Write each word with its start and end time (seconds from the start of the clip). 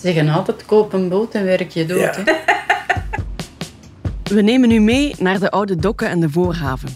Ze 0.00 0.06
zeggen 0.06 0.28
altijd 0.28 0.64
koop 0.64 0.92
een 0.92 1.08
boot 1.08 1.34
en 1.34 1.44
werk 1.44 1.70
je 1.70 1.86
dood. 1.86 2.00
Ja. 2.00 2.24
We 4.34 4.42
nemen 4.42 4.70
u 4.70 4.78
mee 4.78 5.14
naar 5.18 5.40
de 5.40 5.50
oude 5.50 5.76
dokken 5.76 6.08
en 6.08 6.20
de 6.20 6.30
voorhaven. 6.30 6.88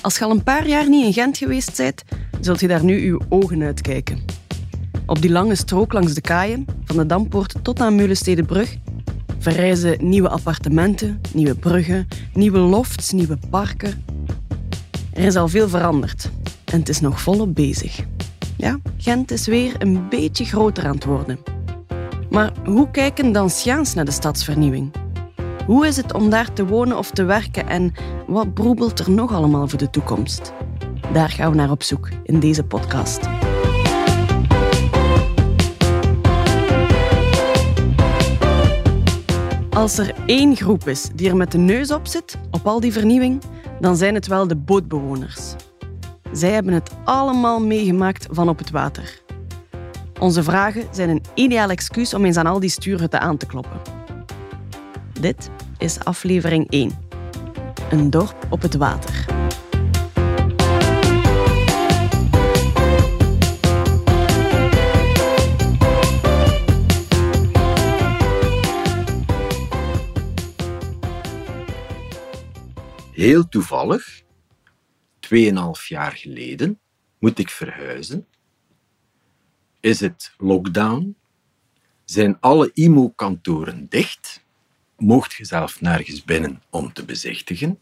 Als 0.00 0.18
je 0.18 0.24
al 0.24 0.30
een 0.30 0.42
paar 0.42 0.66
jaar 0.66 0.88
niet 0.88 1.04
in 1.04 1.12
Gent 1.12 1.38
geweest 1.38 1.76
bent, 1.76 2.02
zult 2.40 2.60
je 2.60 2.68
daar 2.68 2.84
nu 2.84 3.08
uw 3.08 3.20
ogen 3.28 3.62
uitkijken. 3.62 4.24
Op 5.06 5.20
die 5.20 5.30
lange 5.30 5.54
strook 5.54 5.92
langs 5.92 6.14
de 6.14 6.20
kaaien, 6.20 6.66
van 6.84 6.96
de 6.96 7.06
Dampoort 7.06 7.54
tot 7.62 7.80
aan 7.80 7.94
Meulenstedenbrug, 7.94 8.76
verrijzen 9.38 10.08
nieuwe 10.08 10.28
appartementen, 10.28 11.20
nieuwe 11.34 11.54
bruggen, 11.54 12.08
nieuwe 12.34 12.58
lofts, 12.58 13.12
nieuwe 13.12 13.38
parken. 13.50 14.04
Er 15.12 15.24
is 15.24 15.36
al 15.36 15.48
veel 15.48 15.68
veranderd 15.68 16.30
en 16.64 16.78
het 16.78 16.88
is 16.88 17.00
nog 17.00 17.20
volop 17.20 17.54
bezig. 17.54 18.00
Ja, 18.56 18.78
Gent 18.98 19.30
is 19.30 19.46
weer 19.46 19.74
een 19.78 20.08
beetje 20.08 20.44
groter 20.44 20.86
aan 20.86 20.94
het 20.94 21.04
worden. 21.04 21.59
Maar 22.30 22.52
hoe 22.64 22.90
kijken 22.90 23.32
Danciaans 23.32 23.94
naar 23.94 24.04
de 24.04 24.10
stadsvernieuwing? 24.10 24.92
Hoe 25.66 25.86
is 25.86 25.96
het 25.96 26.14
om 26.14 26.30
daar 26.30 26.52
te 26.52 26.66
wonen 26.66 26.98
of 26.98 27.10
te 27.10 27.24
werken 27.24 27.68
en 27.68 27.92
wat 28.26 28.54
broebelt 28.54 28.98
er 28.98 29.10
nog 29.10 29.32
allemaal 29.32 29.68
voor 29.68 29.78
de 29.78 29.90
toekomst? 29.90 30.52
Daar 31.12 31.28
gaan 31.28 31.50
we 31.50 31.56
naar 31.56 31.70
op 31.70 31.82
zoek 31.82 32.08
in 32.22 32.40
deze 32.40 32.64
podcast. 32.64 33.20
Als 39.70 39.98
er 39.98 40.14
één 40.26 40.56
groep 40.56 40.88
is 40.88 41.08
die 41.14 41.28
er 41.28 41.36
met 41.36 41.52
de 41.52 41.58
neus 41.58 41.92
op 41.92 42.06
zit, 42.06 42.38
op 42.50 42.66
al 42.66 42.80
die 42.80 42.92
vernieuwing, 42.92 43.42
dan 43.80 43.96
zijn 43.96 44.14
het 44.14 44.26
wel 44.26 44.46
de 44.46 44.56
bootbewoners. 44.56 45.54
Zij 46.32 46.50
hebben 46.50 46.74
het 46.74 46.90
allemaal 47.04 47.60
meegemaakt 47.60 48.26
van 48.30 48.48
op 48.48 48.58
het 48.58 48.70
water. 48.70 49.22
Onze 50.20 50.42
vragen 50.42 50.88
zijn 50.90 51.08
een 51.08 51.22
ideaal 51.34 51.70
excuus 51.70 52.14
om 52.14 52.24
eens 52.24 52.36
aan 52.36 52.46
al 52.46 52.60
die 52.60 52.70
stuurhutten 52.70 53.20
aan 53.20 53.36
te 53.36 53.46
kloppen. 53.46 53.80
Dit 55.20 55.50
is 55.78 56.04
aflevering 56.04 56.70
1. 56.70 56.90
Een 57.90 58.10
dorp 58.10 58.46
op 58.50 58.62
het 58.62 58.74
water. 58.74 59.24
Heel 73.12 73.48
toevallig, 73.48 74.22
2,5 75.20 75.86
jaar 75.88 76.12
geleden, 76.12 76.80
moet 77.18 77.38
ik 77.38 77.50
verhuizen. 77.50 78.26
Is 79.80 80.00
het 80.00 80.32
lockdown? 80.38 81.16
Zijn 82.04 82.40
alle 82.40 82.70
IMO-kantoren 82.74 83.86
dicht? 83.88 84.44
Moogt 84.96 85.32
je 85.32 85.44
zelf 85.44 85.80
nergens 85.80 86.24
binnen 86.24 86.62
om 86.70 86.92
te 86.92 87.04
bezichtigen? 87.04 87.78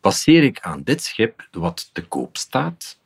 Passeer 0.00 0.42
ik 0.42 0.60
aan 0.60 0.82
dit 0.82 1.02
schip 1.02 1.48
wat 1.50 1.90
te 1.92 2.06
koop 2.06 2.36
staat? 2.36 2.98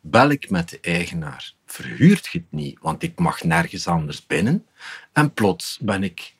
Bel 0.00 0.30
ik 0.30 0.50
met 0.50 0.68
de 0.68 0.80
eigenaar. 0.80 1.54
Verhuurt 1.66 2.26
je 2.26 2.38
het 2.38 2.52
niet, 2.52 2.78
want 2.80 3.02
ik 3.02 3.18
mag 3.18 3.42
nergens 3.42 3.86
anders 3.86 4.26
binnen? 4.26 4.66
En 5.12 5.34
plots 5.34 5.78
ben 5.80 6.02
ik 6.02 6.34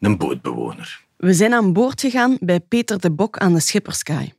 een 0.00 0.18
bootbewoner. 0.18 1.04
We 1.16 1.34
zijn 1.34 1.54
aan 1.54 1.72
boord 1.72 2.00
gegaan 2.00 2.36
bij 2.40 2.60
Peter 2.60 3.00
de 3.00 3.10
Bok 3.10 3.38
aan 3.38 3.54
de 3.54 3.60
Schipperskaai. 3.60 4.32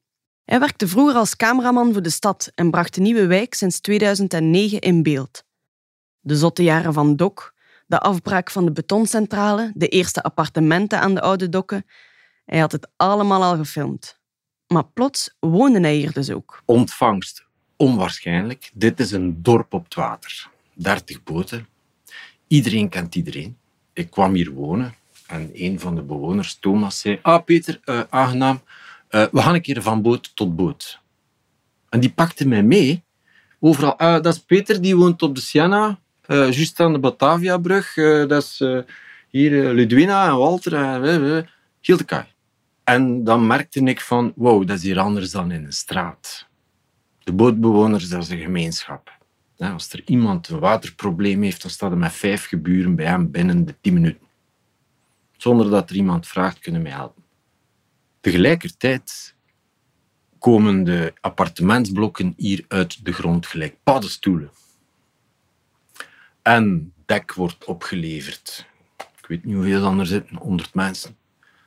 Hij 0.46 0.60
werkte 0.60 0.88
vroeger 0.88 1.16
als 1.16 1.36
cameraman 1.36 1.94
voor 1.94 2.02
de 2.02 2.10
stad 2.10 2.52
en 2.56 2.72
bracht 2.72 2.96
de 2.96 3.02
nieuwe 3.02 3.26
wijk 3.26 3.54
sinds 3.54 3.80
2009 3.80 4.80
in 4.80 5.04
beeld. 5.04 5.48
De 6.20 6.36
zotte 6.36 6.64
jaren 6.64 6.94
van 6.94 7.16
Dok, 7.16 7.54
de 7.88 8.00
afbraak 8.00 8.52
van 8.52 8.66
de 8.66 8.72
betoncentrale, 8.72 9.72
de 9.76 9.88
eerste 9.88 10.24
appartementen 10.24 11.00
aan 11.00 11.14
de 11.14 11.22
oude 11.22 11.50
dokken. 11.50 11.86
Hij 12.46 12.60
had 12.60 12.72
het 12.72 12.90
allemaal 12.96 13.44
al 13.44 13.56
gefilmd. 13.56 14.20
Maar 14.68 14.86
plots 14.86 15.36
woonde 15.40 15.80
hij 15.80 15.96
hier 15.96 16.14
dus 16.14 16.30
ook. 16.30 16.62
Ontvangst 16.66 17.48
onwaarschijnlijk. 17.76 18.72
Dit 18.74 19.00
is 19.00 19.12
een 19.12 19.44
dorp 19.44 19.74
op 19.74 19.84
het 19.84 19.94
water. 19.94 20.50
30 20.74 21.24
boten. 21.24 21.68
Iedereen 22.48 22.90
kent 22.90 23.16
iedereen. 23.16 23.58
Ik 23.94 24.10
kwam 24.10 24.34
hier 24.34 24.52
wonen 24.52 24.94
en 25.30 25.50
een 25.54 25.80
van 25.80 25.96
de 25.96 26.02
bewoners, 26.02 26.56
Thomas, 26.56 27.00
zei: 27.00 27.20
Ah, 27.22 27.44
Peter, 27.44 27.80
eh, 27.84 28.02
aangenaam. 28.10 28.62
Eh, 29.08 29.26
we 29.32 29.42
gaan 29.42 29.54
een 29.54 29.62
keer 29.62 29.82
van 29.82 30.02
boot 30.02 30.36
tot 30.36 30.56
boot. 30.56 31.00
En 31.90 32.00
die 32.00 32.12
pakte 32.12 32.48
mij 32.48 32.64
mee. 32.64 33.04
Overal. 33.60 33.98
Ah, 33.98 34.24
dat 34.24 34.34
is 34.34 34.40
Peter, 34.40 34.82
die 34.82 34.96
woont 34.96 35.22
op 35.22 35.36
de 35.36 35.42
Siena, 35.42 36.00
juist 36.36 36.80
aan 36.80 36.94
de 36.94 37.00
Bataviabrug. 37.00 37.98
Eh, 37.98 38.28
dat 38.28 38.44
is 38.44 38.62
eh, 38.62 38.80
hier 39.30 39.66
eh, 39.68 39.74
Ludwina 39.74 40.28
en 40.28 40.38
Walter. 40.38 40.74
en 40.74 41.04
eh, 41.04 41.38
eh, 41.38 41.46
heel 41.82 41.98
de 41.98 42.04
kaai. 42.04 42.26
En 42.84 43.24
dan 43.24 43.48
merkte 43.48 43.84
ik 43.84 44.02
van, 44.02 44.34
wow, 44.36 44.68
dat 44.68 44.78
is 44.78 44.84
hier 44.84 45.00
anders 45.00 45.32
dan 45.32 45.52
in 45.52 45.66
een 45.66 45.74
straat. 45.74 46.48
De 47.24 47.34
bootbewoners, 47.34 48.10
dat 48.10 48.24
is 48.24 48.30
een 48.30 48.42
gemeenschap. 48.42 49.18
Als 49.58 49.94
er 49.94 50.02
iemand 50.06 50.48
een 50.48 50.60
waterprobleem 50.60 51.42
heeft, 51.42 51.62
dan 51.62 51.72
staat 51.72 51.92
er 51.92 51.98
met 51.98 52.12
vijf 52.12 52.46
geburen 52.46 52.96
bij 52.96 53.06
hem 53.06 53.32
binnen 53.32 53.66
de 53.66 53.76
tien 53.82 53.94
minuten. 53.94 54.28
Zonder 55.38 55.70
dat 55.70 55.90
er 55.90 55.96
iemand 55.96 56.28
vraagt, 56.28 56.60
kunnen 56.60 56.82
mij 56.82 56.92
helpen. 56.92 57.24
Tegelijkertijd 58.22 59.36
komen 60.40 60.84
de 60.84 61.14
appartementsblokken 61.22 62.34
hier 62.38 62.66
uit 62.68 63.06
de 63.06 63.12
grond 63.14 63.46
gelijk 63.48 63.76
paddenstoelen. 63.84 64.50
En 66.50 66.94
dek 67.06 67.34
wordt 67.34 67.66
opgeleverd. 67.66 68.66
Ik 68.98 69.26
weet 69.28 69.46
niet 69.46 69.56
hoeveel 69.56 70.00
er 70.00 70.06
zitten, 70.06 70.36
100 70.36 70.74
mensen. 70.74 71.18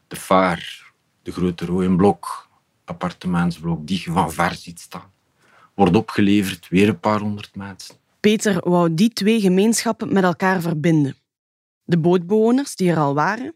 De 0.08 0.16
vaar, 0.16 0.92
de 1.22 1.32
grote 1.32 1.64
rode 1.64 1.96
blok, 1.96 2.48
appartementsblok, 2.84 3.86
die 3.86 4.02
je 4.04 4.10
van 4.12 4.32
ver 4.32 4.54
ziet 4.54 4.80
staan, 4.80 5.12
wordt 5.74 5.96
opgeleverd, 5.96 6.68
weer 6.68 6.88
een 6.88 7.00
paar 7.00 7.20
honderd 7.20 7.56
mensen. 7.56 7.94
Peter 8.20 8.68
wou 8.68 8.94
die 8.94 9.12
twee 9.12 9.40
gemeenschappen 9.40 10.12
met 10.12 10.24
elkaar 10.24 10.60
verbinden. 10.60 11.16
De 11.82 11.98
bootbewoners 11.98 12.76
die 12.76 12.90
er 12.90 12.98
al 12.98 13.14
waren 13.14 13.54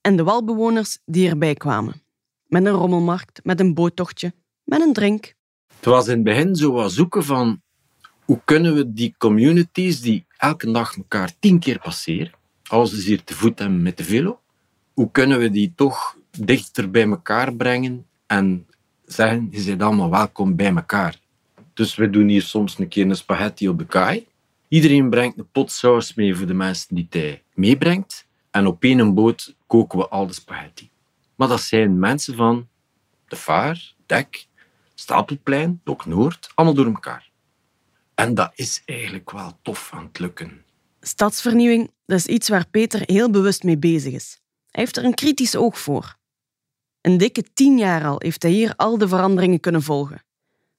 en 0.00 0.16
de 0.16 0.22
walbewoners 0.22 0.98
die 1.04 1.28
erbij 1.28 1.54
kwamen. 1.54 2.02
Met 2.46 2.64
een 2.64 2.72
rommelmarkt, 2.72 3.44
met 3.44 3.60
een 3.60 3.74
boottochtje, 3.74 4.34
met 4.64 4.80
een 4.80 4.92
drink. 4.92 5.34
Het 5.76 5.84
was 5.84 6.06
in 6.06 6.14
het 6.14 6.24
begin 6.24 6.56
zo 6.56 6.72
wat 6.72 6.92
zoeken 6.92 7.24
van 7.24 7.62
hoe 8.26 8.40
kunnen 8.44 8.74
we 8.74 8.92
die 8.92 9.14
communities 9.18 10.00
die 10.00 10.24
elke 10.36 10.70
dag 10.70 10.96
elkaar 10.96 11.32
tien 11.38 11.58
keer 11.58 11.78
passeren, 11.78 12.32
als 12.66 12.90
ze 12.90 13.08
hier 13.08 13.24
te 13.24 13.34
voet 13.34 13.60
en 13.60 13.82
met 13.82 13.96
de 13.96 14.04
velo, 14.04 14.40
hoe 14.94 15.10
kunnen 15.10 15.38
we 15.38 15.50
die 15.50 15.72
toch 15.76 16.16
dichter 16.38 16.90
bij 16.90 17.08
elkaar 17.08 17.54
brengen 17.54 18.06
en 18.26 18.66
zeggen, 19.04 19.48
je 19.50 19.64
bent 19.64 19.82
allemaal 19.82 20.10
welkom 20.10 20.56
bij 20.56 20.74
elkaar. 20.74 21.18
Dus 21.74 21.94
we 21.94 22.10
doen 22.10 22.28
hier 22.28 22.42
soms 22.42 22.78
een 22.78 22.88
keer 22.88 23.06
een 23.06 23.16
spaghetti 23.16 23.68
op 23.68 23.78
de 23.78 23.86
kaai. 23.86 24.26
Iedereen 24.68 25.10
brengt 25.10 25.38
een 25.38 25.48
pot 25.52 25.70
saus 25.70 26.14
mee 26.14 26.36
voor 26.36 26.46
de 26.46 26.54
mensen 26.54 26.94
die 26.94 27.06
hij 27.10 27.42
meebrengt. 27.54 28.26
En 28.50 28.66
op 28.66 28.82
één 28.82 29.14
boot 29.14 29.54
koken 29.66 29.98
we 29.98 30.08
al 30.08 30.26
de 30.26 30.32
spaghetti. 30.32 30.90
Maar 31.34 31.48
dat 31.48 31.60
zijn 31.60 31.98
mensen 31.98 32.34
van 32.34 32.68
de 33.28 33.36
Vaar, 33.36 33.92
Dek, 34.06 34.46
Stapelplein, 34.94 35.80
Dok 35.84 36.06
Noord, 36.06 36.50
allemaal 36.54 36.74
door 36.74 36.86
elkaar. 36.86 37.25
En 38.16 38.34
dat 38.34 38.52
is 38.54 38.82
eigenlijk 38.84 39.30
wel 39.30 39.58
tof 39.62 39.90
aan 39.92 40.04
het 40.04 40.18
lukken. 40.18 40.64
Stadsvernieuwing, 41.00 41.90
dat 42.06 42.18
is 42.18 42.26
iets 42.26 42.48
waar 42.48 42.68
Peter 42.68 43.02
heel 43.04 43.30
bewust 43.30 43.62
mee 43.62 43.78
bezig 43.78 44.12
is. 44.12 44.40
Hij 44.70 44.84
heeft 44.84 44.96
er 44.96 45.04
een 45.04 45.14
kritisch 45.14 45.56
oog 45.56 45.78
voor. 45.78 46.16
Een 47.00 47.18
dikke 47.18 47.44
tien 47.54 47.78
jaar 47.78 48.04
al 48.04 48.16
heeft 48.18 48.42
hij 48.42 48.50
hier 48.50 48.74
al 48.76 48.98
de 48.98 49.08
veranderingen 49.08 49.60
kunnen 49.60 49.82
volgen. 49.82 50.24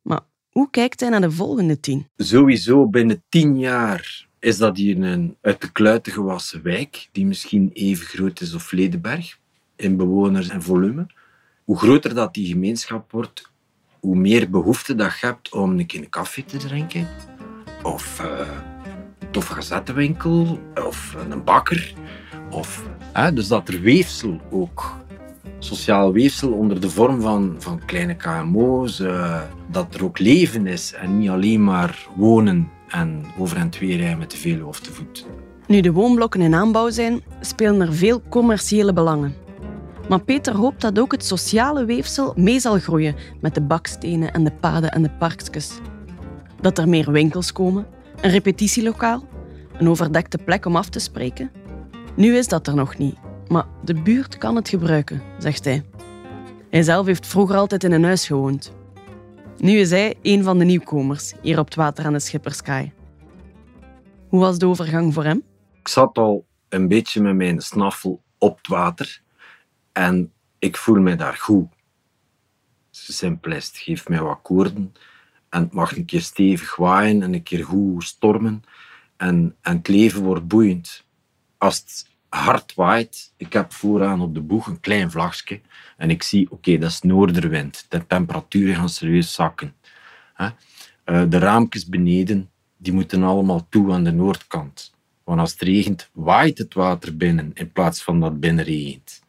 Maar 0.02 0.22
hoe 0.50 0.70
kijkt 0.70 1.00
hij 1.00 1.10
naar 1.10 1.22
de 1.22 1.32
volgende 1.32 1.80
tien? 1.80 2.08
Sowieso 2.16 2.88
binnen 2.88 3.24
tien 3.30 3.60
jaar 3.60 4.28
is 4.40 4.58
dat 4.58 4.78
hier 4.78 5.02
een 5.02 5.38
uit 5.42 5.62
de 5.62 5.72
kluiten 5.72 6.12
gewassen 6.12 6.64
wijk, 6.64 7.10
die 7.12 7.26
misschien 7.26 7.70
even 7.74 8.06
groot 8.06 8.42
is 8.42 8.54
als 8.54 8.72
Ledenberg, 8.72 9.40
in 9.76 9.98
bewoners 9.98 10.48
en 10.48 10.62
volume. 10.62 11.08
Hoe 11.64 11.78
groter 11.78 12.14
dat 12.14 12.34
die 12.34 12.48
gemeenschap 12.48 13.12
wordt, 13.12 13.52
hoe 14.08 14.16
meer 14.16 14.50
behoefte 14.50 14.96
dat 14.96 15.20
je 15.20 15.26
hebt 15.26 15.54
om 15.54 15.80
een 15.80 15.86
keer 15.86 16.10
koffie 16.10 16.46
te 16.46 16.58
drinken. 16.58 17.08
Of 17.84 18.20
eh, 18.20 18.48
een 19.32 19.42
gazettenwinkel. 19.42 20.60
Of 20.88 21.16
een 21.30 21.44
bakker. 21.44 21.94
Of, 22.52 22.84
dus 23.34 23.48
dat 23.48 23.68
er 23.68 23.82
weefsel 23.82 24.42
ook, 24.52 24.96
sociaal 25.60 26.12
weefsel 26.12 26.52
onder 26.52 26.82
de 26.82 26.90
vorm 26.90 27.22
van, 27.22 27.56
van 27.60 27.86
kleine 27.86 28.16
KMO's, 28.16 29.00
eh, 29.00 29.42
dat 29.72 29.96
er 29.96 30.04
ook 30.04 30.20
leven 30.20 30.68
is 30.68 30.94
en 30.94 31.18
niet 31.18 31.30
alleen 31.30 31.64
maar 31.64 32.08
wonen 32.16 32.70
en 32.88 33.26
over 33.38 33.58
en 33.58 33.70
twee 33.70 33.98
rijden 33.98 34.18
met 34.18 34.32
de 34.32 34.38
velo 34.38 34.68
of 34.68 34.80
te 34.80 34.92
voet. 34.94 35.26
Nu 35.68 35.82
de 35.82 35.92
woonblokken 35.92 36.42
in 36.42 36.54
aanbouw 36.54 36.90
zijn, 36.90 37.24
spelen 37.42 37.82
er 37.82 37.94
veel 37.94 38.22
commerciële 38.30 38.94
belangen. 38.94 39.47
Maar 40.10 40.24
Peter 40.24 40.56
hoopt 40.56 40.82
dat 40.82 41.00
ook 41.00 41.12
het 41.12 41.26
sociale 41.26 41.86
weefsel 41.86 42.34
mee 42.36 42.60
zal 42.60 42.80
groeien 42.80 43.16
met 43.42 43.56
de 43.56 43.62
bakstenen 43.62 44.34
en 44.34 44.44
de 44.44 44.52
paden 44.52 44.92
en 44.92 45.02
de 45.02 45.10
parkjes. 45.10 45.80
Dat 46.62 46.78
er 46.78 46.90
meer 46.90 47.12
winkels 47.12 47.52
komen, 47.52 47.88
een 48.22 48.30
repetitielokaal, 48.30 49.24
een 49.78 49.90
overdekte 49.90 50.38
plek 50.38 50.66
om 50.66 50.76
af 50.76 50.90
te 50.90 51.00
spreken 51.00 51.52
Nu 52.16 52.38
is 52.38 52.48
dat 52.48 52.68
er 52.68 52.76
nog 52.76 52.98
niet, 52.98 53.16
maar 53.48 53.66
de 53.84 53.94
buurt 53.94 54.38
kan 54.38 54.56
het 54.56 54.70
gebruiken, 54.70 55.22
zegt 55.38 55.66
hij. 55.66 55.86
Hij 56.70 56.84
zelf 56.84 57.06
heeft 57.06 57.28
vroeger 57.28 57.56
altijd 57.56 57.84
in 57.84 57.92
een 57.92 58.04
huis 58.04 58.28
gewoond. 58.28 58.76
Nu 59.58 59.78
is 59.78 59.90
hij 59.90 60.16
een 60.22 60.44
van 60.44 60.58
de 60.58 60.66
nieuwkomers 60.66 61.34
hier 61.42 61.60
op 61.60 61.66
het 61.66 61.76
water 61.76 62.06
aan 62.06 62.14
de 62.14 62.20
Schipperskaai. 62.20 62.92
Hoe 64.30 64.40
was 64.40 64.58
de 64.58 64.66
overgang 64.66 65.14
voor 65.14 65.24
hem? 65.24 65.44
Ik 65.80 65.88
zat 65.88 66.18
al 66.18 66.46
een 66.70 66.88
beetje 66.88 67.22
met 67.22 67.36
mijn 67.36 67.62
snaffel 67.62 68.22
op 68.38 68.58
het 68.58 68.68
water 68.68 69.22
en 69.98 70.32
ik 70.60 70.78
voel 70.78 71.00
me 71.00 71.16
daar 71.16 71.34
goed. 71.34 71.68
Simplest, 72.90 73.78
geef 73.78 74.08
mij 74.08 74.22
wat 74.22 74.40
koorden 74.42 74.94
en 75.50 75.62
het 75.62 75.74
mag 75.74 75.96
een 75.96 76.06
keer 76.06 76.22
stevig 76.22 76.76
waaien 76.76 77.22
en 77.22 77.34
een 77.34 77.44
keer 77.44 77.66
goed 77.66 78.04
stormen 78.04 78.64
en, 79.18 79.56
en 79.62 79.78
het 79.78 79.88
leven 79.88 80.24
wordt 80.24 80.48
boeiend. 80.48 81.06
Als 81.58 81.78
het 81.78 82.08
hard 82.30 82.74
waait, 82.74 83.34
ik 83.38 83.54
heb 83.54 83.74
vooraan 83.74 84.22
op 84.22 84.34
de 84.34 84.42
boeg 84.42 84.68
een 84.68 84.80
klein 84.80 85.12
vlagje 85.12 85.62
en 85.98 86.10
ik 86.10 86.24
zie, 86.24 86.52
oké, 86.52 86.78
dat 86.78 86.90
is 86.90 87.02
noorderwind. 87.02 87.86
De 87.90 88.08
temperaturen 88.08 88.76
gaan 88.76 88.90
serieus 88.90 89.34
zakken. 89.34 89.76
Eh, 90.36 90.52
de 91.04 91.38
raampjes 91.38 91.86
beneden, 91.86 92.50
die 92.78 92.94
moeten 92.94 93.24
allemaal 93.24 93.68
toe 93.70 93.94
aan 93.94 94.04
de 94.04 94.12
noordkant. 94.12 94.94
Want 95.24 95.40
als 95.40 95.52
het 95.52 95.62
regent, 95.62 96.10
waait 96.14 96.58
het 96.58 96.74
water 96.74 97.18
binnen 97.18 97.52
in 97.54 97.72
plaats 97.72 98.04
van 98.04 98.20
dat 98.20 98.32
het 98.32 98.40
binnen 98.40 98.66
regent. 98.66 99.26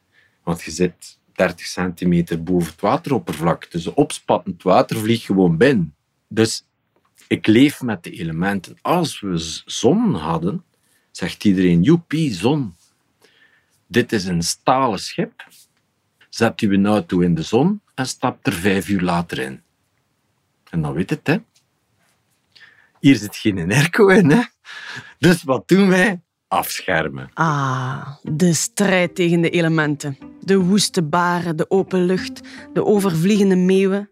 Want 0.48 0.62
je 0.62 0.70
zit 0.70 1.18
30 1.32 1.66
centimeter 1.66 2.42
boven 2.42 2.70
het 2.70 2.80
wateroppervlak. 2.80 3.70
Dus 3.70 3.86
opspattend 3.86 4.62
water 4.62 4.96
vliegt 4.96 5.24
gewoon 5.24 5.56
binnen. 5.56 5.94
Dus 6.28 6.66
ik 7.26 7.46
leef 7.46 7.82
met 7.82 8.02
de 8.02 8.10
elementen. 8.10 8.78
Als 8.82 9.20
we 9.20 9.62
zon 9.64 10.14
hadden, 10.14 10.64
zegt 11.10 11.44
iedereen, 11.44 11.82
joepie, 11.82 12.34
zon. 12.34 12.74
Dit 13.86 14.12
is 14.12 14.24
een 14.24 14.42
stalen 14.42 14.98
schip. 14.98 15.46
Zet 16.28 16.60
u 16.62 16.74
een 16.74 16.86
auto 16.86 17.20
in 17.20 17.34
de 17.34 17.42
zon 17.42 17.80
en 17.94 18.06
stapt 18.06 18.46
er 18.46 18.52
vijf 18.52 18.88
uur 18.88 19.00
later 19.00 19.38
in. 19.38 19.62
En 20.70 20.82
dan 20.82 20.92
weet 20.92 21.10
het, 21.10 21.26
hè. 21.26 21.36
Hier 23.00 23.16
zit 23.16 23.36
geen 23.36 23.72
airco 23.72 24.08
in, 24.08 24.30
hè. 24.30 24.42
Dus 25.18 25.42
wat 25.42 25.68
doen 25.68 25.88
wij? 25.88 26.20
Afschermen. 26.46 27.30
Ah, 27.34 28.16
de 28.22 28.52
strijd 28.52 29.14
tegen 29.14 29.40
de 29.40 29.50
elementen. 29.50 30.27
De 30.48 30.58
woeste 30.58 31.02
baren, 31.02 31.56
de 31.56 31.70
open 31.70 32.04
lucht, 32.04 32.40
de 32.72 32.84
overvliegende 32.84 33.56
meeuwen. 33.56 34.10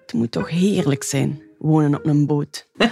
Het 0.00 0.12
moet 0.12 0.30
toch 0.30 0.50
heerlijk 0.50 1.02
zijn, 1.02 1.42
wonen 1.58 1.94
op 1.94 2.06
een 2.06 2.26
boot. 2.26 2.66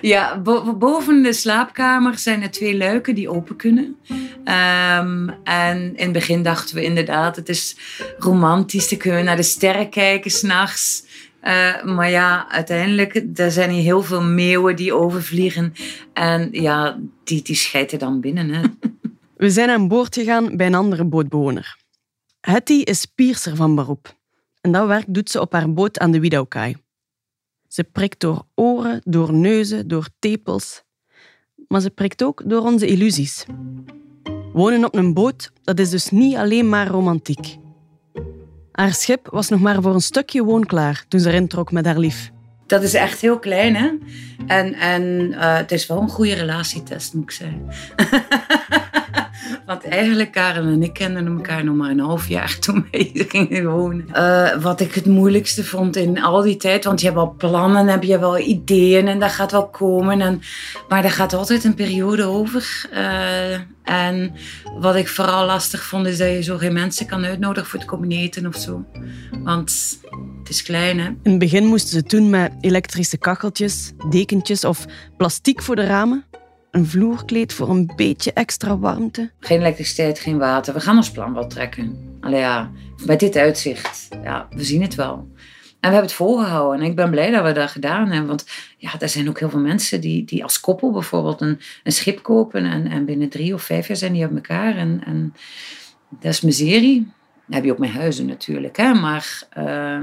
Ja, 0.00 0.40
bo- 0.40 0.76
boven 0.76 1.22
de 1.22 1.32
slaapkamer 1.32 2.18
zijn 2.18 2.42
er 2.42 2.50
twee 2.50 2.76
luiken 2.76 3.14
die 3.14 3.28
open 3.28 3.56
kunnen. 3.56 3.96
Ehm, 4.44 5.28
en 5.44 5.96
in 5.96 6.04
het 6.04 6.12
begin 6.12 6.42
dachten 6.42 6.74
we 6.74 6.82
inderdaad, 6.82 7.36
het 7.36 7.48
is 7.48 7.76
romantisch, 8.18 8.88
dan 8.88 8.98
kunnen 8.98 9.18
we 9.18 9.24
naar 9.24 9.36
de 9.36 9.42
sterren 9.42 9.90
kijken 9.90 10.30
s'nachts. 10.30 11.04
Uh, 11.42 11.84
maar 11.84 12.10
ja, 12.10 12.50
uiteindelijk, 12.50 13.24
er 13.34 13.50
zijn 13.50 13.70
hier 13.70 13.82
heel 13.82 14.02
veel 14.02 14.22
meeuwen 14.22 14.76
die 14.76 14.94
overvliegen. 14.94 15.72
En 16.12 16.48
ja, 16.52 16.98
die, 17.24 17.42
die 17.42 17.56
schijten 17.56 17.98
dan 17.98 18.20
binnen. 18.20 18.48
Hè. 18.50 18.62
We 19.40 19.50
zijn 19.50 19.70
aan 19.70 19.88
boord 19.88 20.14
gegaan 20.14 20.56
bij 20.56 20.66
een 20.66 20.74
andere 20.74 21.04
bootbewoner. 21.04 21.76
Hetty 22.40 22.72
is 22.72 23.04
piercer 23.04 23.56
van 23.56 23.74
beroep. 23.74 24.16
En 24.60 24.72
dat 24.72 24.86
werk 24.86 25.04
doet 25.08 25.30
ze 25.30 25.40
op 25.40 25.52
haar 25.52 25.72
boot 25.72 25.98
aan 25.98 26.10
de 26.10 26.20
Wiedaukai. 26.20 26.76
Ze 27.68 27.84
prikt 27.84 28.20
door 28.20 28.46
oren, 28.54 29.00
door 29.04 29.32
neuzen, 29.32 29.88
door 29.88 30.08
tepels. 30.18 30.82
Maar 31.68 31.80
ze 31.80 31.90
prikt 31.90 32.22
ook 32.22 32.42
door 32.46 32.62
onze 32.62 32.86
illusies. 32.86 33.44
Wonen 34.52 34.84
op 34.84 34.94
een 34.94 35.14
boot, 35.14 35.52
dat 35.62 35.78
is 35.78 35.90
dus 35.90 36.10
niet 36.10 36.36
alleen 36.36 36.68
maar 36.68 36.86
romantiek. 36.86 37.56
Haar 38.72 38.94
schip 38.94 39.28
was 39.30 39.48
nog 39.48 39.60
maar 39.60 39.82
voor 39.82 39.94
een 39.94 40.00
stukje 40.00 40.44
woonklaar 40.44 41.04
toen 41.08 41.20
ze 41.20 41.28
erin 41.28 41.48
trok 41.48 41.72
met 41.72 41.84
haar 41.84 41.98
lief. 41.98 42.30
Dat 42.66 42.82
is 42.82 42.94
echt 42.94 43.20
heel 43.20 43.38
klein, 43.38 43.76
hè? 43.76 43.90
En, 44.46 44.74
en 44.74 45.02
uh, 45.32 45.56
het 45.56 45.72
is 45.72 45.86
wel 45.86 46.00
een 46.00 46.08
goede 46.08 46.34
relatietest, 46.34 47.14
moet 47.14 47.22
ik 47.22 47.30
zeggen. 47.30 47.68
Want 49.66 49.84
eigenlijk, 49.84 50.32
Karen 50.32 50.66
en 50.66 50.82
ik 50.82 50.92
kenden 50.92 51.26
elkaar 51.26 51.64
nog 51.64 51.76
maar 51.76 51.90
een 51.90 52.00
half 52.00 52.28
jaar 52.28 52.58
toen 52.58 52.86
wij 52.90 53.10
gingen 53.14 53.70
wonen. 53.70 54.06
Uh, 54.12 54.62
wat 54.62 54.80
ik 54.80 54.94
het 54.94 55.06
moeilijkste 55.06 55.64
vond 55.64 55.96
in 55.96 56.22
al 56.22 56.42
die 56.42 56.56
tijd, 56.56 56.84
want 56.84 57.00
je 57.00 57.06
hebt 57.06 57.18
wel 57.18 57.34
plannen, 57.38 57.86
heb 57.86 58.02
je 58.02 58.18
wel 58.18 58.38
ideeën 58.38 59.08
en 59.08 59.18
dat 59.18 59.30
gaat 59.30 59.52
wel 59.52 59.68
komen. 59.68 60.20
En, 60.20 60.40
maar 60.88 61.04
er 61.04 61.10
gaat 61.10 61.32
altijd 61.32 61.64
een 61.64 61.74
periode 61.74 62.24
over. 62.24 62.88
Uh, 62.92 63.52
en 63.82 64.32
wat 64.78 64.96
ik 64.96 65.08
vooral 65.08 65.46
lastig 65.46 65.82
vond, 65.82 66.06
is 66.06 66.18
dat 66.18 66.28
je 66.28 66.42
zo 66.42 66.56
geen 66.56 66.72
mensen 66.72 67.06
kan 67.06 67.24
uitnodigen 67.24 67.68
voor 67.68 67.78
het 67.78 67.88
komen 67.88 68.10
eten 68.10 68.46
of 68.46 68.56
zo. 68.56 68.84
Want 69.42 69.98
het 70.38 70.48
is 70.48 70.62
klein, 70.62 70.98
hè. 70.98 71.06
In 71.06 71.30
het 71.30 71.38
begin 71.38 71.66
moesten 71.66 71.90
ze 71.90 72.02
toen 72.02 72.30
met 72.30 72.52
elektrische 72.60 73.18
kacheltjes, 73.18 73.92
dekentjes 74.10 74.64
of 74.64 74.86
plastiek 75.16 75.62
voor 75.62 75.76
de 75.76 75.84
ramen. 75.84 76.24
Een 76.70 76.86
vloerkleed 76.86 77.52
voor 77.52 77.68
een 77.68 77.92
beetje 77.96 78.32
extra 78.32 78.78
warmte. 78.78 79.30
Geen 79.40 79.58
elektriciteit, 79.58 80.18
geen 80.18 80.38
water. 80.38 80.74
We 80.74 80.80
gaan 80.80 80.96
ons 80.96 81.10
plan 81.10 81.34
wel 81.34 81.46
trekken. 81.46 82.16
Allee 82.20 82.40
ja, 82.40 82.70
met 83.06 83.20
dit 83.20 83.36
uitzicht. 83.36 84.08
Ja, 84.22 84.48
we 84.50 84.64
zien 84.64 84.82
het 84.82 84.94
wel. 84.94 85.14
En 85.14 85.88
we 85.88 85.94
hebben 85.94 86.02
het 86.02 86.12
volgehouden. 86.12 86.80
En 86.80 86.86
ik 86.90 86.96
ben 86.96 87.10
blij 87.10 87.30
dat 87.30 87.44
we 87.44 87.52
dat 87.52 87.70
gedaan 87.70 88.08
hebben. 88.08 88.26
Want 88.26 88.46
ja, 88.76 89.00
er 89.00 89.08
zijn 89.08 89.28
ook 89.28 89.38
heel 89.38 89.50
veel 89.50 89.60
mensen 89.60 90.00
die, 90.00 90.24
die 90.24 90.42
als 90.42 90.60
koppel 90.60 90.92
bijvoorbeeld 90.92 91.40
een, 91.40 91.60
een 91.84 91.92
schip 91.92 92.22
kopen. 92.22 92.64
En, 92.64 92.86
en 92.86 93.04
binnen 93.04 93.28
drie 93.28 93.54
of 93.54 93.62
vijf 93.62 93.88
jaar 93.88 93.96
zijn 93.96 94.12
die 94.12 94.24
op 94.24 94.34
elkaar. 94.34 94.76
En, 94.76 95.02
en 95.06 95.34
dat 96.08 96.32
is 96.32 96.40
miserie. 96.40 97.12
Dat 97.46 97.54
heb 97.54 97.64
je 97.64 97.72
ook 97.72 97.78
met 97.78 97.90
huizen 97.90 98.26
natuurlijk. 98.26 98.76
Hè? 98.76 98.94
Maar 98.94 99.42
uh, 99.58 100.00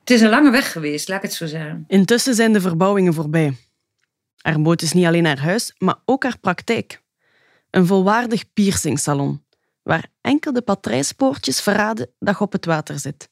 het 0.00 0.10
is 0.10 0.20
een 0.20 0.30
lange 0.30 0.50
weg 0.50 0.72
geweest, 0.72 1.08
laat 1.08 1.16
ik 1.16 1.22
het 1.22 1.32
zo 1.32 1.46
zeggen. 1.46 1.84
Intussen 1.88 2.34
zijn 2.34 2.52
de 2.52 2.60
verbouwingen 2.60 3.14
voorbij. 3.14 3.56
Haar 4.40 4.62
boot 4.62 4.82
is 4.82 4.92
niet 4.92 5.06
alleen 5.06 5.26
haar 5.26 5.40
huis, 5.40 5.74
maar 5.78 5.96
ook 6.04 6.22
haar 6.22 6.38
praktijk. 6.38 7.02
Een 7.70 7.86
volwaardig 7.86 8.52
piercingsalon, 8.52 9.44
waar 9.82 10.06
enkel 10.20 10.52
de 10.52 10.62
patrijspoortjes 10.62 11.60
verraden 11.60 12.10
dat 12.18 12.38
je 12.38 12.44
op 12.44 12.52
het 12.52 12.64
water 12.64 12.98
zit. 12.98 13.28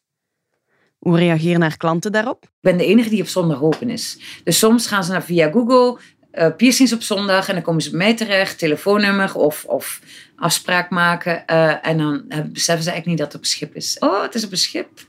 Hoe 0.98 1.16
reageren 1.16 1.60
haar 1.60 1.76
klanten 1.76 2.12
daarop? 2.12 2.44
Ik 2.44 2.50
ben 2.60 2.76
de 2.76 2.84
enige 2.84 3.08
die 3.08 3.20
op 3.20 3.28
zondag 3.28 3.62
open 3.62 3.90
is. 3.90 4.18
Dus 4.44 4.58
soms 4.58 4.86
gaan 4.86 5.04
ze 5.04 5.12
naar 5.12 5.22
via 5.22 5.50
Google, 5.50 5.98
uh, 6.32 6.56
piercings 6.56 6.92
op 6.92 7.02
zondag, 7.02 7.48
en 7.48 7.54
dan 7.54 7.62
komen 7.62 7.82
ze 7.82 7.90
bij 7.90 7.98
mij 7.98 8.16
terecht, 8.16 8.58
telefoonnummer 8.58 9.34
of, 9.34 9.64
of 9.64 10.00
afspraak 10.36 10.90
maken. 10.90 11.42
Uh, 11.46 11.86
en 11.86 11.98
dan 11.98 12.24
beseffen 12.28 12.84
ze 12.84 12.90
eigenlijk 12.90 13.06
niet 13.06 13.18
dat 13.18 13.26
het 13.26 13.36
op 13.36 13.46
schip 13.46 13.74
is. 13.74 13.96
Oh, 13.98 14.22
het 14.22 14.34
is 14.34 14.44
op 14.44 14.50
een 14.50 14.56
schip. 14.56 15.07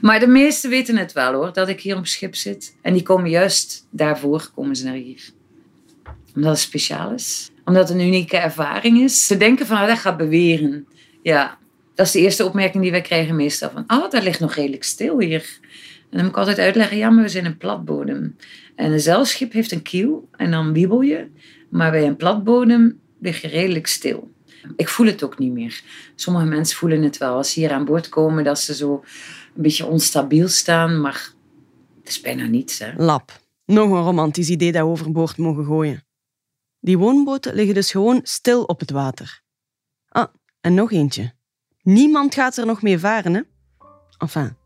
Maar 0.00 0.20
de 0.20 0.26
meesten 0.26 0.70
weten 0.70 0.96
het 0.96 1.12
wel 1.12 1.32
hoor, 1.32 1.52
dat 1.52 1.68
ik 1.68 1.80
hier 1.80 1.96
op 1.96 2.06
schip 2.06 2.34
zit. 2.34 2.76
En 2.82 2.92
die 2.92 3.02
komen 3.02 3.30
juist 3.30 3.86
daarvoor, 3.90 4.50
komen 4.54 4.76
ze 4.76 4.84
naar 4.84 4.94
hier. 4.94 5.30
Omdat 6.34 6.50
het 6.50 6.60
speciaal 6.60 7.12
is. 7.12 7.50
Omdat 7.64 7.88
het 7.88 7.98
een 7.98 8.06
unieke 8.06 8.36
ervaring 8.36 9.00
is. 9.00 9.26
Ze 9.26 9.36
denken 9.36 9.66
van, 9.66 9.80
oh, 9.80 9.86
dat 9.86 9.98
gaat 9.98 10.16
beweren. 10.16 10.86
Ja, 11.22 11.58
dat 11.94 12.06
is 12.06 12.12
de 12.12 12.20
eerste 12.20 12.44
opmerking 12.44 12.82
die 12.82 12.92
wij 12.92 13.00
krijgen 13.00 13.36
meestal. 13.36 13.70
Van, 13.70 13.84
oh, 13.86 14.10
dat 14.10 14.22
ligt 14.22 14.40
nog 14.40 14.54
redelijk 14.54 14.84
stil 14.84 15.20
hier. 15.20 15.58
En 16.10 16.10
dan 16.10 16.20
moet 16.20 16.30
ik 16.30 16.36
altijd 16.36 16.58
uitleggen, 16.58 16.96
ja, 16.96 17.10
maar 17.10 17.22
we 17.22 17.28
zijn 17.28 17.44
een 17.44 17.56
platbodem. 17.56 18.36
En 18.74 18.92
een 18.92 19.00
zeilschip 19.00 19.52
heeft 19.52 19.72
een 19.72 19.82
kiel 19.82 20.28
en 20.36 20.50
dan 20.50 20.72
wiebel 20.72 21.00
je. 21.00 21.26
Maar 21.68 21.90
bij 21.90 22.06
een 22.06 22.16
platbodem 22.16 23.00
lig 23.20 23.40
je 23.40 23.48
redelijk 23.48 23.86
stil. 23.86 24.30
Ik 24.76 24.88
voel 24.88 25.06
het 25.06 25.22
ook 25.22 25.38
niet 25.38 25.52
meer. 25.52 25.82
Sommige 26.14 26.46
mensen 26.46 26.76
voelen 26.76 27.02
het 27.02 27.18
wel. 27.18 27.36
Als 27.36 27.52
ze 27.52 27.60
hier 27.60 27.72
aan 27.72 27.84
boord 27.84 28.08
komen, 28.08 28.44
dat 28.44 28.58
ze 28.58 28.74
zo 28.74 29.04
een 29.56 29.62
beetje 29.62 29.86
onstabiel 29.86 30.48
staan. 30.48 31.00
Maar 31.00 31.32
het 31.98 32.08
is 32.08 32.20
bijna 32.20 32.46
niets. 32.46 32.78
Hè. 32.78 32.92
Lap. 32.96 33.40
Nog 33.64 33.90
een 33.90 34.02
romantisch 34.02 34.48
idee 34.48 34.72
dat 34.72 34.82
we 34.82 34.88
overboord 34.88 35.36
mogen 35.36 35.64
gooien. 35.64 36.04
Die 36.80 36.98
woonboten 36.98 37.54
liggen 37.54 37.74
dus 37.74 37.90
gewoon 37.90 38.20
stil 38.22 38.62
op 38.62 38.80
het 38.80 38.90
water. 38.90 39.42
Ah, 40.08 40.28
en 40.60 40.74
nog 40.74 40.92
eentje. 40.92 41.32
Niemand 41.82 42.34
gaat 42.34 42.56
er 42.56 42.66
nog 42.66 42.82
mee 42.82 42.98
varen, 42.98 43.34
hè? 43.34 43.40
Enfin, 44.18 44.56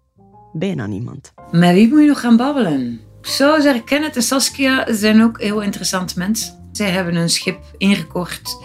bijna 0.52 0.86
niemand. 0.86 1.32
Met 1.50 1.74
wie 1.74 1.88
moet 1.88 2.00
je 2.00 2.06
nog 2.06 2.20
gaan 2.20 2.36
babbelen? 2.36 3.00
Zo 3.22 3.80
Kenneth 3.84 4.16
en 4.16 4.22
Saskia 4.22 4.92
zijn 4.92 5.22
ook 5.22 5.40
heel 5.40 5.60
interessante 5.60 6.18
mensen. 6.18 6.59
Zij 6.72 6.90
hebben 6.90 7.14
een 7.16 7.30
schip 7.30 7.58
ingekort 7.76 8.58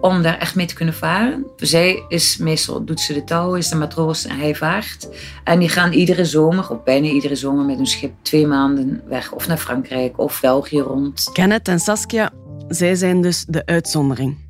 om 0.00 0.22
daar 0.22 0.38
echt 0.38 0.54
mee 0.54 0.66
te 0.66 0.74
kunnen 0.74 0.94
varen. 0.94 1.46
Zij 1.56 2.04
is 2.08 2.36
meestal, 2.36 2.84
doet 2.84 3.00
ze 3.00 3.12
de 3.12 3.24
touw, 3.24 3.54
is 3.54 3.68
de 3.68 3.76
matroos 3.76 4.24
en 4.24 4.38
hij 4.38 4.54
vaart. 4.54 5.08
En 5.44 5.58
die 5.58 5.68
gaan 5.68 5.92
iedere 5.92 6.24
zomer, 6.24 6.70
of 6.70 6.82
bijna 6.82 7.06
iedere 7.06 7.34
zomer, 7.34 7.64
met 7.64 7.76
hun 7.76 7.86
schip 7.86 8.12
twee 8.22 8.46
maanden 8.46 9.02
weg. 9.08 9.32
Of 9.32 9.48
naar 9.48 9.58
Frankrijk 9.58 10.18
of 10.18 10.40
België 10.40 10.80
rond. 10.80 11.30
Kenneth 11.32 11.68
en 11.68 11.80
Saskia, 11.80 12.30
zij 12.68 12.94
zijn 12.94 13.20
dus 13.20 13.44
de 13.48 13.66
uitzondering. 13.66 14.48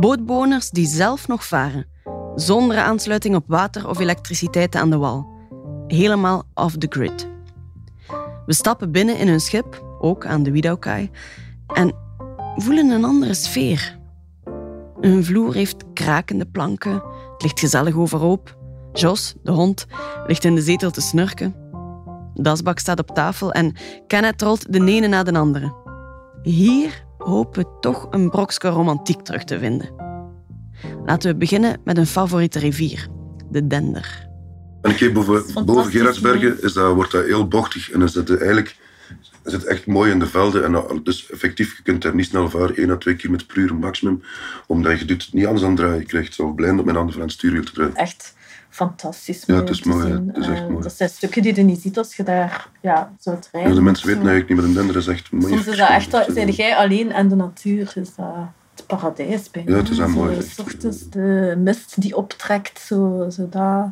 Bootbewoners 0.00 0.70
die 0.70 0.86
zelf 0.86 1.28
nog 1.28 1.46
varen, 1.46 1.86
zonder 2.34 2.76
aansluiting 2.76 3.34
op 3.36 3.44
water 3.46 3.88
of 3.88 3.98
elektriciteit 3.98 4.74
aan 4.74 4.90
de 4.90 4.96
wal. 4.96 5.26
Helemaal 5.86 6.44
off 6.54 6.76
the 6.78 6.86
grid. 6.90 7.28
We 8.46 8.54
stappen 8.54 8.92
binnen 8.92 9.18
in 9.18 9.28
hun 9.28 9.40
schip, 9.40 9.84
ook 10.00 10.26
aan 10.26 10.42
de 10.42 10.50
Wiedaukai, 10.50 11.10
en 11.66 11.94
voelen 12.56 12.90
een 12.90 13.04
andere 13.04 13.34
sfeer. 13.34 13.98
Hun 15.00 15.24
vloer 15.24 15.54
heeft 15.54 15.84
krakende 15.92 16.46
planken. 16.46 16.92
Het 17.32 17.42
ligt 17.42 17.60
gezellig 17.60 17.96
overhoop. 17.96 18.56
Jos, 18.92 19.34
de 19.42 19.50
hond, 19.50 19.86
ligt 20.26 20.44
in 20.44 20.54
de 20.54 20.62
zetel 20.62 20.90
te 20.90 21.00
snurken. 21.00 21.54
De 22.34 22.42
dasbak 22.42 22.78
staat 22.78 22.98
op 22.98 23.14
tafel 23.14 23.52
en 23.52 23.74
Kenneth 24.06 24.42
rolt 24.42 24.72
de 24.72 24.84
ene 24.84 25.06
na 25.06 25.22
de 25.22 25.32
andere. 25.32 25.74
Hier 26.42 27.04
hopen 27.18 27.62
we 27.62 27.68
toch 27.80 28.06
een 28.10 28.30
brokske 28.30 28.68
romantiek 28.68 29.20
terug 29.20 29.44
te 29.44 29.58
vinden. 29.58 29.88
Laten 31.04 31.30
we 31.30 31.36
beginnen 31.36 31.80
met 31.84 31.98
een 31.98 32.06
favoriete 32.06 32.58
rivier, 32.58 33.08
de 33.50 33.66
Dender. 33.66 34.28
En 34.82 34.90
ik 34.90 34.96
geef 34.96 35.12
boven, 35.12 35.64
boven 35.64 35.90
Gerardsbergen 35.90 36.62
is 36.62 36.72
dat, 36.72 36.94
wordt 36.94 37.12
dat 37.12 37.24
heel 37.24 37.48
bochtig 37.48 37.90
en 37.90 38.02
is 38.02 38.14
het 38.14 38.38
eigenlijk 38.38 38.76
het 39.52 39.64
echt 39.64 39.86
mooi 39.86 40.10
in 40.10 40.18
de 40.18 40.26
velden. 40.26 40.64
En 40.64 40.72
dat- 40.72 41.00
dus 41.04 41.30
effectief, 41.30 41.76
je 41.76 41.82
kunt 41.82 42.04
er 42.04 42.14
niet 42.14 42.26
snel 42.26 42.50
varen, 42.50 42.80
1 42.80 42.90
à 42.90 42.96
2 42.96 43.16
km 43.16 43.36
per 43.46 43.56
uur 43.56 43.74
maximum, 43.74 44.22
omdat 44.66 44.98
je 44.98 45.04
doet 45.04 45.24
het 45.24 45.32
niet 45.32 45.46
anders 45.46 45.64
aan 45.66 45.76
draaien. 45.76 45.98
Je 45.98 46.04
krijgt 46.06 46.34
zo 46.34 46.52
blind 46.52 46.78
op 46.78 46.84
mijn 46.84 46.96
handen 46.96 47.14
van 47.14 47.22
het 47.24 47.32
stuurwiel 47.32 47.62
te 47.64 47.72
draaien. 47.72 47.94
Echt 47.96 48.34
fantastisch 48.70 49.42
Ja, 49.46 49.54
het 49.54 49.70
is 49.70 49.82
mooi, 49.82 50.12
het 50.12 50.36
is 50.36 50.46
echt 50.48 50.60
En 50.60 50.70
mooi. 50.70 50.82
Dat 50.82 50.92
zijn 50.92 51.08
stukken 51.08 51.42
die 51.42 51.54
je 51.56 51.62
niet 51.62 51.80
ziet 51.80 51.98
als 51.98 52.16
je 52.16 52.22
daar 52.22 52.68
ja, 52.82 53.12
rijden. 53.22 53.70
Ja, 53.70 53.74
de 53.74 53.80
mensen 53.82 54.08
Zo. 54.08 54.14
weten 54.14 54.28
eigenlijk 54.28 54.48
niet, 54.48 54.56
maar 54.58 54.66
een 54.68 54.74
dender 54.74 54.96
is 54.96 55.06
echt 55.06 55.32
mooi. 55.32 55.52
Soms 55.54 55.66
is 55.66 55.76
dat 55.76 55.88
echt, 55.88 56.10
dat- 56.10 56.28
zijn 56.34 56.50
jij 56.50 56.76
alleen 56.76 57.12
en 57.12 57.28
de 57.28 57.34
natuur 57.36 57.92
is 57.94 58.14
dat 58.14 58.34
het 58.74 58.86
paradijs 58.86 59.50
bijna. 59.50 59.70
Ja, 59.70 59.76
het 59.76 59.88
is 59.90 59.96
Zo, 59.96 60.08
mooi, 60.08 60.38
de 61.10 61.54
mist 61.58 62.00
die 62.00 62.16
optrekt, 62.16 62.80
zo, 62.80 63.26
zo 63.30 63.48
dat 63.48 63.88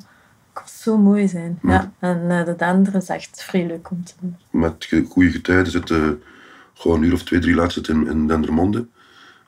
kan 0.52 0.64
zo 0.68 0.96
mooi 0.98 1.28
zijn. 1.28 1.58
Ja. 1.62 1.92
En 1.98 2.30
eh, 2.30 2.44
de 2.44 2.54
dender 2.56 2.94
is 2.94 3.08
echt 3.08 3.42
vrij 3.44 3.66
leuk 3.66 3.90
om 3.90 4.04
te 4.04 4.12
doen. 4.20 4.36
Met 4.50 4.88
goede 5.08 5.30
getijden 5.30 5.72
zitten 5.72 6.22
gewoon 6.74 6.98
een 7.02 7.06
uur 7.06 7.12
of 7.12 7.22
twee, 7.24 7.40
drie 7.40 7.54
laat 7.54 7.72
zitten 7.72 7.94
in, 7.94 8.06
in 8.10 8.26
Dendermonde. 8.26 8.86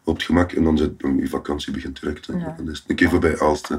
Op 0.07 0.15
het 0.15 0.23
gemak 0.23 0.53
en 0.53 0.65
dan 0.65 0.79
zit 0.79 1.01
dan 1.01 1.17
je 1.17 1.29
vakantie 1.29 1.73
begint 1.73 2.01
direct. 2.01 2.27
Ja. 2.27 2.55
Dan 2.57 2.71
is 2.71 2.79
het 2.79 2.91
een 2.91 2.97
keer 2.97 3.09
voorbij 3.09 3.41
Aalst. 3.41 3.69
hè. 3.69 3.77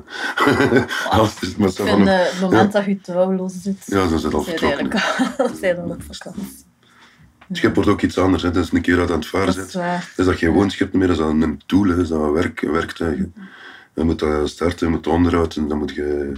Aalst 1.09 1.41
is 1.41 1.55
maar 1.55 1.67
Ik 1.67 1.75
zo 1.75 1.85
vind 1.85 2.07
eh, 2.07 2.17
het 2.19 2.41
moment 2.41 2.71
dat 2.71 2.85
je 2.85 3.01
touwloos 3.01 3.53
zit, 3.61 3.83
Ja, 3.85 4.07
dan 4.07 4.19
zit 4.19 4.33
al 4.33 4.43
vertrokken. 4.43 5.01
al, 5.37 5.49
zijn 5.59 5.75
dan 5.87 5.91
op 5.91 6.01
vakantie. 6.09 6.63
Het 7.47 7.57
schip 7.57 7.75
wordt 7.75 7.89
ook 7.89 8.01
iets 8.01 8.17
anders. 8.17 8.43
Hè. 8.43 8.51
Dus 8.51 8.71
een 8.71 8.81
keer 8.81 8.99
uit 8.99 9.11
aan 9.11 9.19
het 9.19 9.27
varen 9.27 9.55
Dat 9.55 9.65
is 9.65 9.71
zit, 9.71 9.81
is 10.17 10.25
dat 10.25 10.35
geen 10.35 10.51
woonschip 10.51 10.93
meer, 10.93 11.07
dat 11.07 11.17
is 11.17 11.23
dat 11.23 11.31
een 11.31 11.61
tool, 11.65 11.83
hè. 11.83 11.89
dat 11.95 11.97
is 12.03 12.07
dat 12.09 12.21
een 12.21 12.31
werk, 12.31 12.59
werktuig. 12.59 13.17
Je 13.93 14.03
moet 14.03 14.19
dat 14.19 14.49
starten, 14.49 14.85
je 14.87 14.93
moet 14.93 15.05
het 15.05 15.13
onderhoud 15.13 15.55
en 15.55 15.67
dan 15.67 15.77
moet 15.77 15.91
je... 15.91 16.31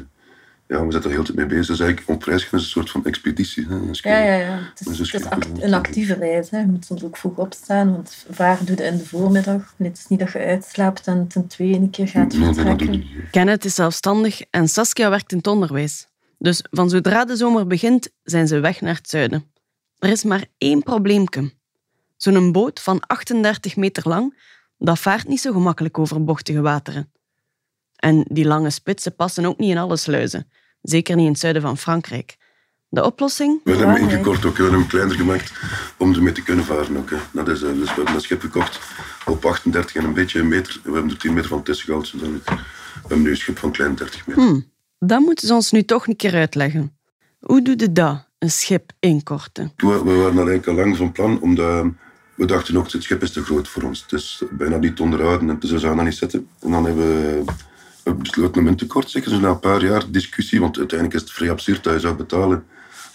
Ja, 0.68 0.86
we 0.86 0.92
zitten 0.92 1.10
er 1.10 1.16
heel 1.16 1.26
tijd 1.26 1.38
mee 1.38 1.46
bezig. 1.46 1.66
Dus 1.68 1.80
eigenlijk 1.80 2.10
op 2.10 2.24
reis 2.24 2.44
gaan 2.44 2.60
is 2.60 2.66
een 2.66 2.72
soort 2.72 2.90
van 2.90 3.06
expeditie. 3.06 3.68
Hè. 3.70 3.76
Ja, 4.02 4.18
ja, 4.24 4.36
ja. 4.36 4.60
Het 4.76 5.00
is, 5.00 5.12
het 5.12 5.30
act- 5.30 5.62
een 5.62 5.74
actieve 5.74 6.14
reis. 6.14 6.50
Hè. 6.50 6.60
Je 6.60 6.66
moet 6.66 6.86
soms 6.86 7.04
ook 7.04 7.18
vroeg 7.18 7.38
opstaan, 7.38 7.92
want 7.92 8.26
varen 8.30 8.66
doe 8.66 8.76
je 8.78 8.84
in 8.84 8.98
de 8.98 9.06
voormiddag. 9.06 9.74
Het 9.78 9.98
is 9.98 10.08
niet 10.08 10.20
dat 10.20 10.32
je 10.32 10.40
uitslaapt 10.40 11.08
en 11.08 11.28
ten 11.28 11.48
tweede 11.48 11.78
een 11.78 11.90
keer 11.90 12.08
gaat 12.08 12.34
Nee, 12.34 12.54
vertrekken. 12.54 13.04
Kenneth 13.32 13.66
is 13.66 13.76
zelfstandig 13.76 14.42
en 14.50 14.68
Saskia 14.68 15.10
werkt 15.10 15.32
in 15.32 15.38
het 15.38 15.48
onderwijs. 15.48 16.08
Dus 16.38 16.64
van 16.72 16.90
zodra 16.90 17.26
de 17.26 17.36
zomer 17.36 17.68
begint, 17.68 18.10
zijn 18.24 18.48
ze 18.48 18.60
weg 18.60 18.82
naar 18.82 18.96
het 18.96 19.10
zuiden. 19.10 19.44
Er 20.00 20.10
is 20.10 20.24
maar 20.24 20.46
één 20.58 20.84
probleemke. 20.84 21.52
Zo'n 22.18 22.52
boot 22.52 22.80
van 22.80 23.00
38 23.00 23.76
meter 23.76 24.08
lang, 24.10 24.40
dat 24.78 25.00
vaart 25.00 25.28
niet 25.28 25.42
zo 25.42 25.52
gemakkelijk 25.52 25.98
over 26.00 26.24
bochtige 26.24 26.62
wateren. 26.62 27.12
En 27.98 28.26
die 28.28 28.46
lange 28.46 28.70
spitsen 28.70 29.16
passen 29.16 29.46
ook 29.46 29.58
niet 29.58 29.70
in 29.70 29.78
alle 29.78 29.98
sluizen. 29.98 30.50
Zeker 30.82 31.16
niet 31.16 31.26
in 31.26 31.32
het 31.32 31.40
zuiden 31.40 31.62
van 31.62 31.78
Frankrijk. 31.78 32.38
De 32.90 33.04
oplossing? 33.04 33.60
We 33.64 33.72
hebben 33.72 33.90
hem 33.90 34.10
ingekort 34.10 34.46
ook, 34.46 34.58
we 34.58 34.62
hebben 34.62 34.80
hem 34.80 34.90
kleiner 34.90 35.16
gemaakt 35.16 35.52
om 35.98 36.14
ermee 36.14 36.34
te 36.34 36.44
kunnen 36.44 36.66
varen 36.66 36.98
ook. 36.98 37.10
Hè. 37.10 37.18
Dat 37.32 37.48
is, 37.48 37.62
eh, 37.62 37.74
dus 37.74 37.90
we 37.90 37.96
hebben 37.96 38.14
dat 38.14 38.22
schip 38.22 38.42
gekocht 38.42 38.80
op 39.26 39.46
38 39.46 39.96
en 39.96 40.04
een 40.04 40.14
beetje 40.14 40.40
een 40.40 40.48
meter. 40.48 40.80
We 40.84 40.92
hebben 40.92 41.12
er 41.12 41.18
10 41.18 41.34
meter 41.34 41.50
van 41.50 41.64
tussen 41.64 41.86
gehaald. 41.86 42.08
zodat 42.08 42.28
we 42.28 42.40
hebben 43.00 43.22
nu 43.22 43.30
een 43.30 43.38
schip 43.38 43.58
van 43.58 43.72
klein 43.72 43.96
30 43.96 44.28
meter. 44.28 44.44
Hm, 44.44 44.60
dat 45.00 45.20
moeten 45.20 45.48
ze 45.48 45.54
ons 45.54 45.72
nu 45.72 45.84
toch 45.84 46.08
een 46.08 46.16
keer 46.16 46.34
uitleggen. 46.34 46.98
Hoe 47.40 47.62
doe 47.62 47.74
je 47.78 47.92
dat, 47.92 48.28
een 48.40 48.52
schip 48.52 48.92
inkorten? 49.00 49.72
We, 49.76 49.88
we 49.88 50.16
waren 50.16 50.38
al 50.38 50.48
eigenlijk 50.48 50.68
al 50.68 50.74
lang 50.74 50.98
van 50.98 51.12
plan, 51.12 51.42
omdat 51.42 51.86
we 52.36 52.46
dachten 52.46 52.78
ook, 52.78 52.92
het 52.92 53.04
schip 53.04 53.22
is 53.24 53.32
te 53.32 53.44
groot 53.44 53.68
voor 53.68 53.84
ons. 53.84 54.02
Het 54.02 54.12
is 54.12 54.44
bijna 54.52 54.78
niet 54.78 54.96
te 54.96 55.04
onderhouden 55.04 55.50
en 55.50 55.60
dus 55.60 55.72
we 55.72 55.80
zouden 55.80 56.04
dat 56.04 56.12
niet 56.12 56.20
zitten. 56.20 56.48
En 56.62 56.72
dan 56.72 56.86
hebben 56.86 57.08
we 57.08 57.44
besloten 58.16 58.62
om 58.62 58.68
in 58.68 58.76
te 58.76 58.88
kort 58.88 59.10
zeker. 59.10 59.30
Dus 59.30 59.40
na 59.40 59.50
een 59.50 59.60
paar 59.60 59.84
jaar 59.84 60.12
discussie, 60.12 60.60
want 60.60 60.78
uiteindelijk 60.78 61.20
is 61.20 61.28
het 61.28 61.38
vrij 61.38 61.52
absurd 61.52 61.84
dat 61.84 61.94
je 61.94 62.00
zou 62.00 62.16
betalen 62.16 62.66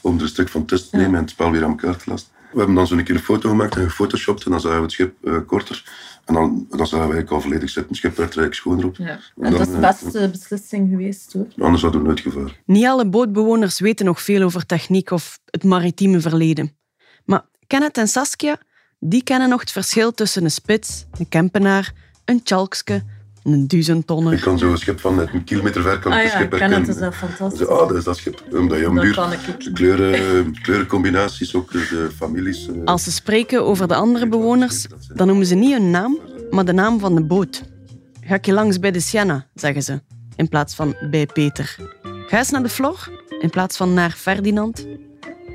om 0.01 0.17
er 0.17 0.23
een 0.23 0.29
stuk 0.29 0.49
van 0.49 0.65
test 0.65 0.91
te 0.91 0.97
nemen 0.97 1.15
en 1.15 1.21
het 1.21 1.31
spel 1.31 1.51
weer 1.51 1.65
aan 1.65 1.71
elkaar 1.71 1.97
te 1.97 2.11
lasten. 2.11 2.33
We 2.53 2.59
hebben 2.59 2.77
dan 2.77 2.87
zo'n 2.87 3.03
keer 3.03 3.15
een 3.15 3.21
foto 3.21 3.49
gemaakt 3.49 3.77
en 3.77 3.83
gefotoshopt 3.83 4.45
en 4.45 4.51
dan 4.51 4.61
zagen 4.61 4.77
we 4.77 4.83
het 4.83 4.93
schip 4.93 5.25
eh, 5.25 5.37
korter. 5.47 5.85
En 6.25 6.35
dan, 6.35 6.67
dan 6.69 6.87
zagen 6.87 7.09
we 7.09 7.13
eigenlijk 7.13 7.31
al 7.31 7.41
volledig 7.41 7.71
zitten. 7.71 7.87
Het 7.87 7.97
schip 7.97 8.17
werd 8.17 8.35
er 8.35 8.41
eigenlijk 8.41 8.55
schoner 8.55 8.87
op. 8.87 8.97
Ja. 8.97 9.07
En 9.37 9.45
En 9.45 9.51
dat 9.51 9.61
is 9.61 9.67
de 9.67 9.73
eh, 9.73 9.81
beste 9.81 10.29
beslissing 10.31 10.91
geweest 10.91 11.33
hoor. 11.33 11.47
Anders 11.59 11.83
hadden 11.83 12.01
we 12.01 12.07
nooit 12.07 12.21
gevaren. 12.21 12.53
Niet 12.65 12.87
alle 12.87 13.09
bootbewoners 13.09 13.81
weten 13.81 14.07
nog 14.07 14.23
veel 14.23 14.43
over 14.43 14.67
techniek 14.67 15.11
of 15.11 15.39
het 15.45 15.65
maritieme 15.65 16.21
verleden. 16.21 16.77
Maar 17.25 17.45
Kenneth 17.67 17.99
en 17.99 18.09
Saskia, 18.09 18.59
die 18.99 19.23
kennen 19.23 19.49
nog 19.49 19.61
het 19.61 19.73
verschil 19.73 20.13
tussen 20.13 20.45
een 20.45 20.51
spits, 20.51 21.07
een 21.19 21.29
kempenaar, 21.29 21.93
een 22.25 22.43
tjalkske, 22.43 23.05
een 23.45 23.63
Ik 23.63 23.69
duizendtonner. 23.71 24.41
kan 24.41 24.59
zo'n 24.59 24.77
schip 24.77 25.01
van 25.01 25.15
net 25.15 25.29
een 25.33 25.45
kilometer 25.45 25.83
ver 25.83 25.99
kan 25.99 26.13
ik 26.13 26.19
Ah 26.19 26.23
het 26.25 26.33
ja, 26.33 26.39
schip 26.39 26.53
ik 26.53 26.59
ken 26.59 26.71
het, 26.73 26.87
herkennen. 26.87 27.11
is 27.13 27.19
dat 27.21 27.31
fantastisch. 27.31 27.67
Ah, 27.67 27.89
dat 27.89 27.97
is 27.97 28.05
dat 28.05 28.17
schip. 28.17 28.43
Omdat 28.53 28.79
je 28.79 28.89
om 28.89 28.95
Dat 28.95 29.05
duur 29.05 29.15
kan 29.15 29.33
ik 29.33 29.39
de 29.65 29.73
kleuren, 29.73 30.55
kleurencombinaties, 30.63 31.55
ook 31.55 31.71
de 31.73 32.09
families. 32.17 32.69
eh, 32.69 32.75
Als 32.85 33.05
ze 33.05 33.13
spreken 33.13 33.65
over 33.65 33.89
de 33.89 33.95
andere 33.95 34.29
bewoners, 34.29 34.87
dan 35.15 35.27
noemen 35.27 35.47
ze 35.47 35.55
niet 35.55 35.73
hun 35.73 35.91
naam, 35.91 36.19
maar 36.51 36.65
de 36.65 36.73
naam 36.73 36.99
van 37.01 37.15
de 37.15 37.23
boot. 37.25 37.63
Ga 38.25 38.35
ik 38.35 38.47
je 38.47 38.53
langs 38.53 38.79
bij 38.79 38.91
de 38.91 39.01
Sienna, 39.01 39.47
zeggen 39.55 39.83
ze, 39.83 40.01
in 40.37 40.49
plaats 40.49 40.75
van 40.75 40.95
bij 41.11 41.27
Peter. 41.27 41.77
Ga 42.27 42.39
eens 42.39 42.51
naar 42.51 42.63
de 42.63 42.69
Flor, 42.69 43.09
in 43.41 43.51
plaats 43.51 43.77
van 43.77 43.95
naar 43.95 44.11
Ferdinand. 44.11 44.87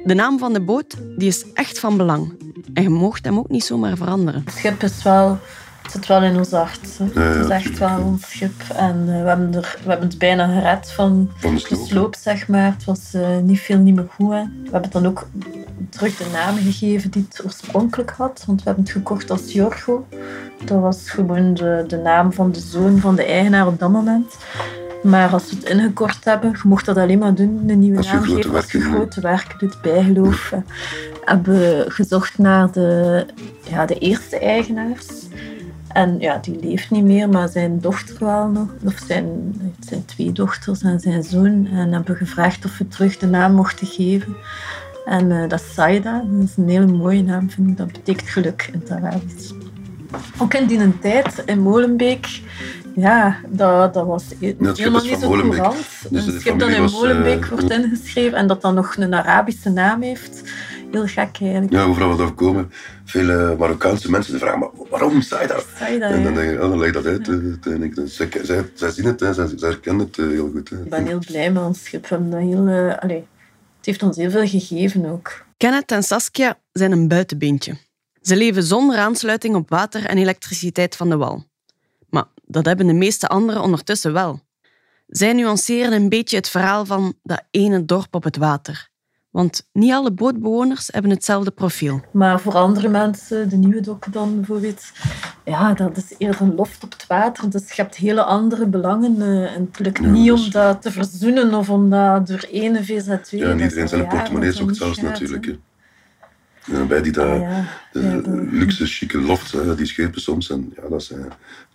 De 0.05 0.13
naam 0.13 0.39
van 0.39 0.53
de 0.53 0.61
boot 0.61 0.95
die 1.17 1.27
is 1.27 1.45
echt 1.53 1.79
van 1.79 1.97
belang. 1.97 2.35
En 2.73 2.83
je 2.83 2.89
moogt 2.89 3.25
hem 3.25 3.37
ook 3.37 3.49
niet 3.49 3.63
zomaar 3.63 3.97
veranderen. 3.97 4.41
Het 4.45 4.53
schip 4.53 4.83
is 4.83 5.03
wel, 5.03 5.39
het 5.87 5.95
zit 5.95 6.07
wel 6.07 6.23
in 6.23 6.37
ons 6.37 6.51
hart. 6.51 6.99
Ja, 7.13 7.21
het 7.21 7.45
is 7.45 7.49
echt 7.49 7.77
wel 7.77 7.99
ons 7.99 8.29
schip. 8.29 8.61
En 8.75 9.05
eh, 9.07 9.21
we, 9.21 9.27
hebben 9.27 9.53
er, 9.55 9.77
we 9.83 9.89
hebben 9.89 10.07
het 10.07 10.17
bijna 10.17 10.47
gered 10.47 10.91
van 10.91 11.31
van 11.37 11.55
de 11.55 11.65
de 11.69 11.85
sloop. 11.87 12.15
zeg 12.15 12.47
maar. 12.47 12.71
Het 12.71 12.85
was 12.85 13.13
eh, 13.13 13.37
niet 13.37 13.59
veel, 13.59 13.77
niet 13.77 13.95
meer 13.95 14.07
goed. 14.15 14.31
Hè. 14.31 14.41
We 14.43 14.63
hebben 14.63 14.81
het 14.81 14.91
dan 14.91 15.07
ook 15.07 15.27
terug 15.89 16.17
de 16.17 16.29
naam 16.33 16.57
gegeven 16.57 17.11
die 17.11 17.25
het 17.29 17.45
oorspronkelijk 17.45 18.11
had. 18.11 18.43
Want 18.47 18.59
we 18.59 18.65
hebben 18.65 18.83
het 18.83 18.93
gekocht 18.93 19.31
als 19.31 19.51
Jorgo. 19.53 20.07
Dat 20.65 20.81
was 20.81 21.09
gewoon 21.09 21.53
de, 21.53 21.83
de 21.87 21.97
naam 21.97 22.33
van 22.33 22.51
de 22.51 22.59
zoon 22.59 22.99
van 22.99 23.15
de 23.15 23.23
eigenaar 23.23 23.67
op 23.67 23.79
dat 23.79 23.91
moment. 23.91 24.37
Maar 25.03 25.29
als 25.29 25.49
we 25.49 25.55
het 25.55 25.65
ingekort 25.65 26.25
hebben, 26.25 26.51
je 26.51 26.67
mocht 26.67 26.85
dat 26.85 26.97
alleen 26.97 27.19
maar 27.19 27.35
doen, 27.35 27.63
een 27.67 27.79
nieuwe 27.79 28.03
naam 28.03 28.23
geven 28.23 28.55
als 28.55 28.71
je 28.71 28.79
grote 28.79 29.21
werken 29.21 29.59
doet, 29.59 29.81
bijgeloof. 29.81 30.53
Hebben 31.25 31.59
we 31.59 31.85
gezocht 31.87 32.37
naar 32.37 32.71
de, 32.71 33.25
ja, 33.69 33.85
de 33.85 33.99
eerste 33.99 34.39
eigenaars. 34.39 35.07
En 35.87 36.19
ja, 36.19 36.37
die 36.37 36.59
leeft 36.59 36.91
niet 36.91 37.03
meer, 37.03 37.29
maar 37.29 37.49
zijn 37.49 37.79
dochter 37.79 38.15
wel 38.19 38.47
nog. 38.47 38.69
Of 38.83 39.03
zijn, 39.07 39.27
zijn 39.79 40.05
twee 40.05 40.31
dochters 40.31 40.81
en 40.81 40.99
zijn 40.99 41.23
zoon. 41.23 41.67
En 41.67 41.93
hebben 41.93 42.15
gevraagd 42.15 42.65
of 42.65 42.77
we 42.77 42.87
terug 42.87 43.17
de 43.17 43.27
naam 43.27 43.53
mochten 43.53 43.87
geven. 43.87 44.35
En 45.05 45.31
eh, 45.31 45.49
dat 45.49 45.59
is 45.59 45.73
Saida. 45.73 46.23
Dat 46.31 46.43
is 46.43 46.57
een 46.57 46.69
hele 46.69 46.87
mooie 46.87 47.23
naam, 47.23 47.49
vind 47.49 47.69
ik. 47.69 47.77
Dat 47.77 47.91
betekent 47.91 48.29
geluk 48.29 48.69
in 48.73 48.79
het 48.79 48.91
Arabisch. 48.91 49.51
Ook 50.37 50.53
in 50.53 50.67
die 50.67 50.99
tijd 50.99 51.43
in 51.45 51.59
Molenbeek, 51.59 52.41
ja, 52.95 53.37
dat, 53.47 53.93
dat 53.93 54.05
was 54.05 54.23
helemaal 54.39 55.03
niet 55.03 55.19
zo 55.19 55.29
courant. 55.29 55.75
Dus 56.09 56.27
een 56.27 56.39
schip 56.39 56.59
dat 56.59 56.69
in 56.69 56.83
eh, 56.83 56.91
Molenbeek 56.91 57.45
wordt 57.45 57.69
ingeschreven 57.71 58.37
en 58.37 58.47
dat 58.47 58.61
dan 58.61 58.73
nog 58.73 58.95
een 58.97 59.13
Arabische 59.13 59.69
naam 59.69 60.01
heeft. 60.01 60.41
Heel 60.91 61.07
gek 61.07 61.37
eigenlijk. 61.41 61.71
Ja, 61.71 61.83
overal 61.83 62.09
wat 62.09 62.19
overkomen. 62.19 62.71
Veel 63.05 63.29
eh, 63.29 63.57
Marokkaanse 63.57 64.11
mensen 64.11 64.39
vragen, 64.39 64.59
maar 64.59 64.69
waarom 64.89 65.21
zei 65.21 65.41
je 65.41 65.47
dat? 65.47 65.65
Saida, 65.77 66.09
En 66.09 66.23
dan 66.23 66.33
ja. 66.33 66.39
denk 66.39 66.51
ik, 66.51 66.61
oh, 66.63 66.69
dan 66.69 66.77
leg 66.79 66.87
je 66.87 66.93
dat 66.93 67.05
uit. 67.05 67.27
eh, 67.27 67.33
uiteindelijk. 67.33 67.95
Dus 67.95 68.15
zij, 68.15 68.29
zij, 68.43 68.69
zij 68.73 68.91
zien 68.91 69.05
het, 69.05 69.19
hè, 69.19 69.33
zij, 69.33 69.47
zij 69.55 69.69
herkennen 69.69 70.05
het 70.05 70.17
eh, 70.17 70.27
heel 70.27 70.49
goed. 70.51 70.69
hè. 70.69 70.81
Ik 70.83 70.89
ben 70.89 71.05
heel 71.05 71.19
blij 71.27 71.51
met 71.51 71.63
ons 71.63 71.83
schip. 71.83 72.09
Heel, 72.09 72.67
eh, 72.67 72.97
allee, 72.97 73.25
het 73.77 73.85
heeft 73.85 74.03
ons 74.03 74.17
heel 74.17 74.29
veel 74.31 74.47
gegeven 74.47 75.05
ook. 75.05 75.45
Kenneth 75.57 75.91
en 75.91 76.03
Saskia 76.03 76.59
zijn 76.71 76.91
een 76.91 77.07
buitenbeentje. 77.07 77.77
Ze 78.21 78.35
leven 78.35 78.63
zonder 78.63 78.97
aansluiting 78.97 79.55
op 79.55 79.69
water 79.69 80.05
en 80.05 80.17
elektriciteit 80.17 80.95
van 80.95 81.09
de 81.09 81.17
wal. 81.17 81.45
Maar 82.09 82.25
dat 82.45 82.65
hebben 82.65 82.87
de 82.87 82.93
meeste 82.93 83.27
anderen 83.27 83.61
ondertussen 83.61 84.13
wel. 84.13 84.41
Zij 85.07 85.33
nuanceren 85.33 85.91
een 85.93 86.09
beetje 86.09 86.35
het 86.37 86.49
verhaal 86.49 86.85
van 86.85 87.13
dat 87.23 87.43
ene 87.51 87.85
dorp 87.85 88.15
op 88.15 88.23
het 88.23 88.37
water. 88.37 88.89
Want 89.37 89.67
niet 89.73 89.91
alle 89.91 90.11
bootbewoners 90.11 90.87
hebben 90.91 91.11
hetzelfde 91.11 91.51
profiel. 91.51 92.01
Maar 92.11 92.39
voor 92.39 92.53
andere 92.53 92.89
mensen, 92.89 93.49
de 93.49 93.57
nieuwe 93.57 93.81
dokken 93.81 94.11
dan 94.11 94.35
bijvoorbeeld, 94.35 94.83
ja, 95.45 95.73
dat 95.73 95.97
is 95.97 96.13
eerder 96.17 96.41
een 96.41 96.55
loft 96.55 96.83
op 96.83 96.91
het 96.91 97.07
water. 97.07 97.49
Dus 97.49 97.71
je 97.71 97.81
hebt 97.81 97.95
hele 97.95 98.23
andere 98.23 98.65
belangen. 98.65 99.21
eh, 99.21 99.55
en 99.55 99.67
het 99.71 99.79
lukt 99.79 99.97
Ja, 100.03 100.07
niet 100.09 100.27
dus- 100.27 100.45
om 100.45 100.51
dat 100.51 100.81
te 100.81 100.91
verzoenen 100.91 101.53
of 101.53 101.69
om 101.69 101.89
dat 101.89 102.27
door 102.27 102.45
ene 102.51 102.83
VZ2... 102.85 103.37
Ja, 103.37 103.49
en 103.49 103.59
iedereen 103.59 103.87
zijn 103.87 104.07
portemonnee 104.07 104.61
niet 104.61 104.77
gaat, 104.77 105.01
natuurlijk. 105.01 105.57
Bij 106.87 107.01
die 107.01 107.11
daar, 107.11 107.27
Ah, 107.33 107.39
ja. 107.41 107.65
de, 107.91 108.01
Ja, 108.01 108.17
de- 108.17 108.47
luxe, 108.51 108.85
chique 108.85 109.21
lofts, 109.21 109.51
hè, 109.51 109.75
die 109.75 109.85
schepen 109.85 110.21
soms. 110.21 110.49
En 110.49 110.73
ja, 110.75 110.89
dat 110.89 111.01
is, 111.01 111.11
eh, 111.11 111.19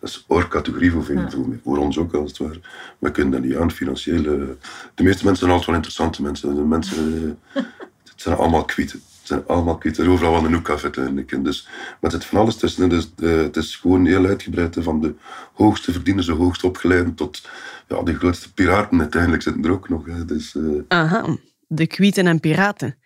dat 0.00 0.08
is 0.08 0.24
oorcategorie 0.28 0.90
voor 0.90 1.04
veel, 1.04 1.30
voor, 1.30 1.46
voor 1.64 1.78
ons 1.78 1.98
ook, 1.98 2.14
als 2.14 2.30
het 2.30 2.38
ware. 2.38 2.60
We 2.98 3.10
kunnen 3.10 3.32
dat 3.32 3.42
niet 3.50 3.56
aan, 3.58 3.70
financieel. 3.70 4.24
eh. 4.24 4.48
de 4.94 5.02
meeste 5.02 5.24
mensen 5.24 5.36
zijn 5.36 5.50
altijd 5.50 5.66
wel 5.66 5.74
interessante 5.74 6.22
mensen. 6.22 6.54
De 6.54 6.60
mensen, 6.62 7.36
eh, 7.54 7.62
het 8.10 8.20
zijn 8.22 8.36
allemaal 8.36 8.64
kwieten. 8.64 9.00
Het 9.18 9.30
zijn 9.30 9.46
allemaal 9.46 9.78
kwieten. 9.78 10.02
Er 10.04 10.08
is 10.08 10.14
overal 10.14 10.32
wel 10.32 10.44
een 10.44 10.54
hoek 10.54 10.68
af 10.68 10.82
uiteindelijk. 10.82 11.32
En 11.32 11.42
dus, 11.42 11.68
maar 12.00 12.10
het 12.10 12.12
zit 12.12 12.24
van 12.24 12.38
alles 12.40 12.56
tussen. 12.56 12.88
Dus, 12.88 13.10
het 13.20 13.56
is 13.56 13.76
gewoon 13.76 14.06
heel 14.06 14.24
uitgebreid. 14.26 14.74
hè, 14.74 14.82
Van 14.82 15.00
de 15.00 15.14
hoogste 15.52 15.92
verdieners, 15.92 16.26
de 16.26 16.32
hoogst 16.32 16.64
opgeleiden, 16.64 17.14
tot 17.14 17.48
ja, 17.88 18.02
de 18.02 18.14
grootste 18.14 18.52
piraten 18.52 19.00
uiteindelijk 19.00 19.42
zitten 19.42 19.64
er 19.64 19.70
ook 19.70 19.88
nog. 19.88 20.06
Hè. 20.06 20.24
Dus, 20.24 20.54
eh, 20.56 20.62
Aha, 20.88 21.36
de 21.66 21.86
kwieten 21.86 22.26
en 22.26 22.40
piraten. 22.40 22.96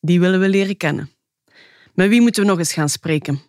Die 0.00 0.20
willen 0.20 0.40
we 0.40 0.48
leren 0.48 0.76
kennen. 0.76 1.10
Met 1.96 2.08
wie 2.08 2.20
moeten 2.20 2.42
we 2.42 2.48
nog 2.48 2.58
eens 2.58 2.72
gaan 2.72 2.88
spreken? 2.88 3.40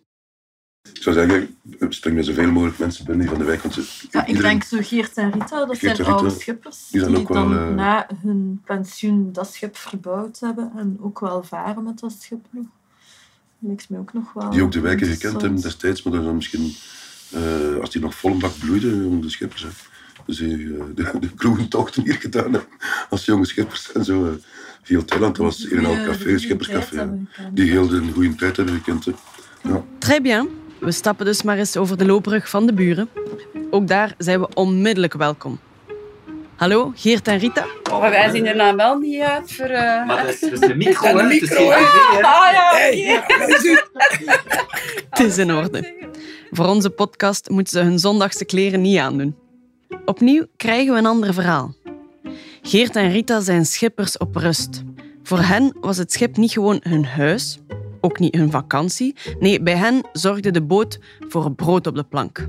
ik 0.92 1.02
zou 1.02 1.14
zeggen, 1.16 1.56
spring 1.88 2.16
met 2.16 2.24
zoveel 2.24 2.50
mogelijk 2.50 2.78
mensen 2.78 3.04
binnen 3.04 3.26
die 3.26 3.34
van 3.34 3.44
de 3.44 3.48
wijk. 3.50 3.62
Want 3.62 3.74
ze, 3.74 4.06
Ja, 4.10 4.20
ik 4.20 4.26
iedereen- 4.28 4.50
denk 4.50 4.64
zo 4.64 4.78
Geert 4.80 5.16
en 5.16 5.30
Rita, 5.32 5.64
dat 5.64 5.78
Geert 5.78 5.96
zijn 5.96 6.08
oude 6.08 6.30
schippers 6.30 6.88
die 6.90 7.00
die, 7.00 7.10
zijn 7.10 7.16
ook 7.16 7.28
wel, 7.28 7.48
dan 7.48 7.58
eh, 7.58 7.74
na 7.74 8.08
hun 8.22 8.62
pensioen 8.64 9.32
dat 9.32 9.52
schip 9.52 9.76
verbouwd 9.76 10.40
hebben 10.40 10.72
en 10.76 10.96
ook 11.00 11.20
wel 11.20 11.42
varen 11.42 11.84
met 11.84 11.98
dat 11.98 12.12
schip 12.20 12.46
me 12.50 13.98
ook 13.98 14.12
nog 14.12 14.32
wel 14.32 14.50
die 14.50 14.62
ook 14.62 14.72
de 14.72 14.80
wijken 14.80 15.06
gekend 15.06 15.40
hebben 15.40 15.60
destijds, 15.60 16.02
maar 16.02 16.12
dat 16.12 16.22
is 16.22 16.26
dan 16.28 16.36
misschien 16.36 16.74
eh, 17.30 17.80
als 17.80 17.90
die 17.90 18.00
nog 18.00 18.14
vol 18.14 18.36
bak 18.36 18.58
bloeide, 18.58 18.86
om 19.06 19.20
de 19.20 19.30
schippers. 19.30 19.62
Hè. 19.62 19.68
Dus 20.26 20.36
die 20.36 20.76
eh, 20.76 20.84
de, 20.94 21.18
de 21.20 21.34
kroegentochten 21.34 22.02
hier 22.02 22.14
gedaan 22.14 22.52
hebben 22.52 22.68
als 23.10 23.24
jonge 23.24 23.46
schippers 23.46 23.92
en 23.92 24.04
zo. 24.04 24.38
Veel 24.88 25.04
talent. 25.04 25.36
Dat 25.36 25.44
was 25.44 25.70
een 25.70 25.78
en 25.78 25.84
al 25.84 25.94
Goeie- 25.94 26.06
café, 26.10 26.38
schipperscafé. 26.38 27.10
Die 27.52 27.70
heel 27.70 27.88
de 27.88 28.02
goede 28.12 28.34
tijd 28.34 28.56
hebben 28.56 28.74
gekend. 28.74 29.04
hè. 29.04 29.12
Ja. 29.62 29.82
Très 29.98 30.20
bien. 30.20 30.48
We 30.80 30.92
stappen 30.92 31.26
dus 31.26 31.42
maar 31.42 31.58
eens 31.58 31.76
over 31.76 31.96
de 31.98 32.06
loopbrug 32.06 32.48
van 32.50 32.66
de 32.66 32.72
buren. 32.72 33.08
Ook 33.70 33.88
daar 33.88 34.14
zijn 34.18 34.40
we 34.40 34.48
onmiddellijk 34.54 35.14
welkom. 35.14 35.58
Hallo, 36.56 36.92
Geert 36.94 37.28
en 37.28 37.38
Rita. 37.38 37.66
Maar 37.90 38.10
wij 38.10 38.30
zien 38.30 38.46
er 38.46 38.56
nou 38.56 38.76
wel 38.76 38.98
niet 38.98 39.20
uit 39.20 39.52
voor... 39.52 39.64
eh, 39.66 40.06
Maar 40.06 40.22
dat 40.24 40.34
is, 40.34 40.40
dat 40.40 40.52
is 40.52 40.60
de 40.60 40.74
micro, 40.84 41.16
is 41.28 41.48
hè. 41.48 41.56
Het. 41.64 42.24
Ah 42.24 42.52
ja, 42.52 42.68
Hey, 42.72 42.96
ja, 42.98 43.24
dat 43.38 43.48
is 43.48 43.70
het. 43.70 43.90
Het 45.10 45.18
is 45.26 45.38
in 45.38 45.52
orde. 45.52 45.94
Voor 46.50 46.66
onze 46.66 46.90
podcast 46.90 47.48
moeten 47.48 47.72
ze 47.72 47.84
hun 47.84 47.98
zondagse 47.98 48.44
kleren 48.44 48.80
niet 48.80 48.98
aandoen. 48.98 49.36
Opnieuw 50.04 50.46
krijgen 50.56 50.92
we 50.92 50.98
een 50.98 51.06
ander 51.06 51.34
verhaal. 51.34 51.74
Geert 52.68 52.96
en 52.96 53.10
Rita 53.10 53.40
zijn 53.40 53.66
schippers 53.66 54.16
op 54.16 54.36
rust. 54.36 54.82
Voor 55.22 55.38
hen 55.38 55.76
was 55.80 55.96
het 55.96 56.12
schip 56.12 56.36
niet 56.36 56.52
gewoon 56.52 56.80
hun 56.82 57.04
huis, 57.04 57.58
ook 58.00 58.18
niet 58.18 58.34
hun 58.34 58.50
vakantie. 58.50 59.14
Nee, 59.38 59.62
bij 59.62 59.76
hen 59.76 60.08
zorgde 60.12 60.50
de 60.50 60.62
boot 60.62 60.98
voor 61.28 61.52
brood 61.52 61.86
op 61.86 61.94
de 61.94 62.04
plank. 62.04 62.48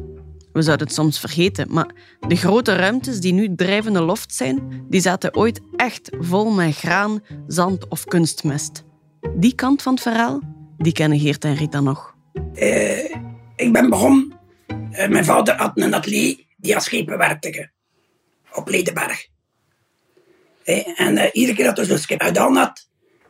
We 0.54 0.62
zouden 0.62 0.88
het 0.88 0.96
soms 0.96 1.20
vergeten, 1.20 1.74
maar 1.74 1.92
de 2.28 2.36
grote 2.36 2.76
ruimtes 2.76 3.20
die 3.20 3.34
nu 3.34 3.56
drijvende 3.56 4.02
loft 4.02 4.34
zijn, 4.34 4.86
die 4.90 5.02
zaten 5.02 5.36
ooit 5.36 5.62
echt 5.76 6.10
vol 6.20 6.52
met 6.52 6.76
graan, 6.76 7.24
zand 7.48 7.88
of 7.88 8.06
kunstmest. 8.06 8.84
Die 9.36 9.56
kant 9.56 9.82
van 9.82 9.94
het 9.94 10.02
verhaal, 10.02 10.40
die 10.78 10.94
kennen 10.94 11.20
Geert 11.20 11.44
en 11.44 11.56
Rita 11.56 11.80
nog. 11.80 12.16
Eh, 12.54 13.14
ik 13.56 13.74
ben 13.74 13.90
begonnen. 13.90 14.40
Eh, 14.92 15.10
mijn 15.10 15.26
vader 15.26 15.56
had 15.56 15.72
een 15.76 15.94
atelier 15.94 16.46
die 16.58 16.76
aan 16.76 16.82
schepen 16.82 17.18
werkte. 17.18 17.72
Op 18.54 18.68
Ledenberg. 18.68 19.28
En 20.96 21.18
eh, 21.18 21.30
iedere 21.34 21.58
keer 21.58 21.66
dat 21.66 21.78
er 21.78 21.86
zo'n 21.86 21.98
schip 21.98 22.22
gedaan 22.22 22.56
had, 22.56 22.88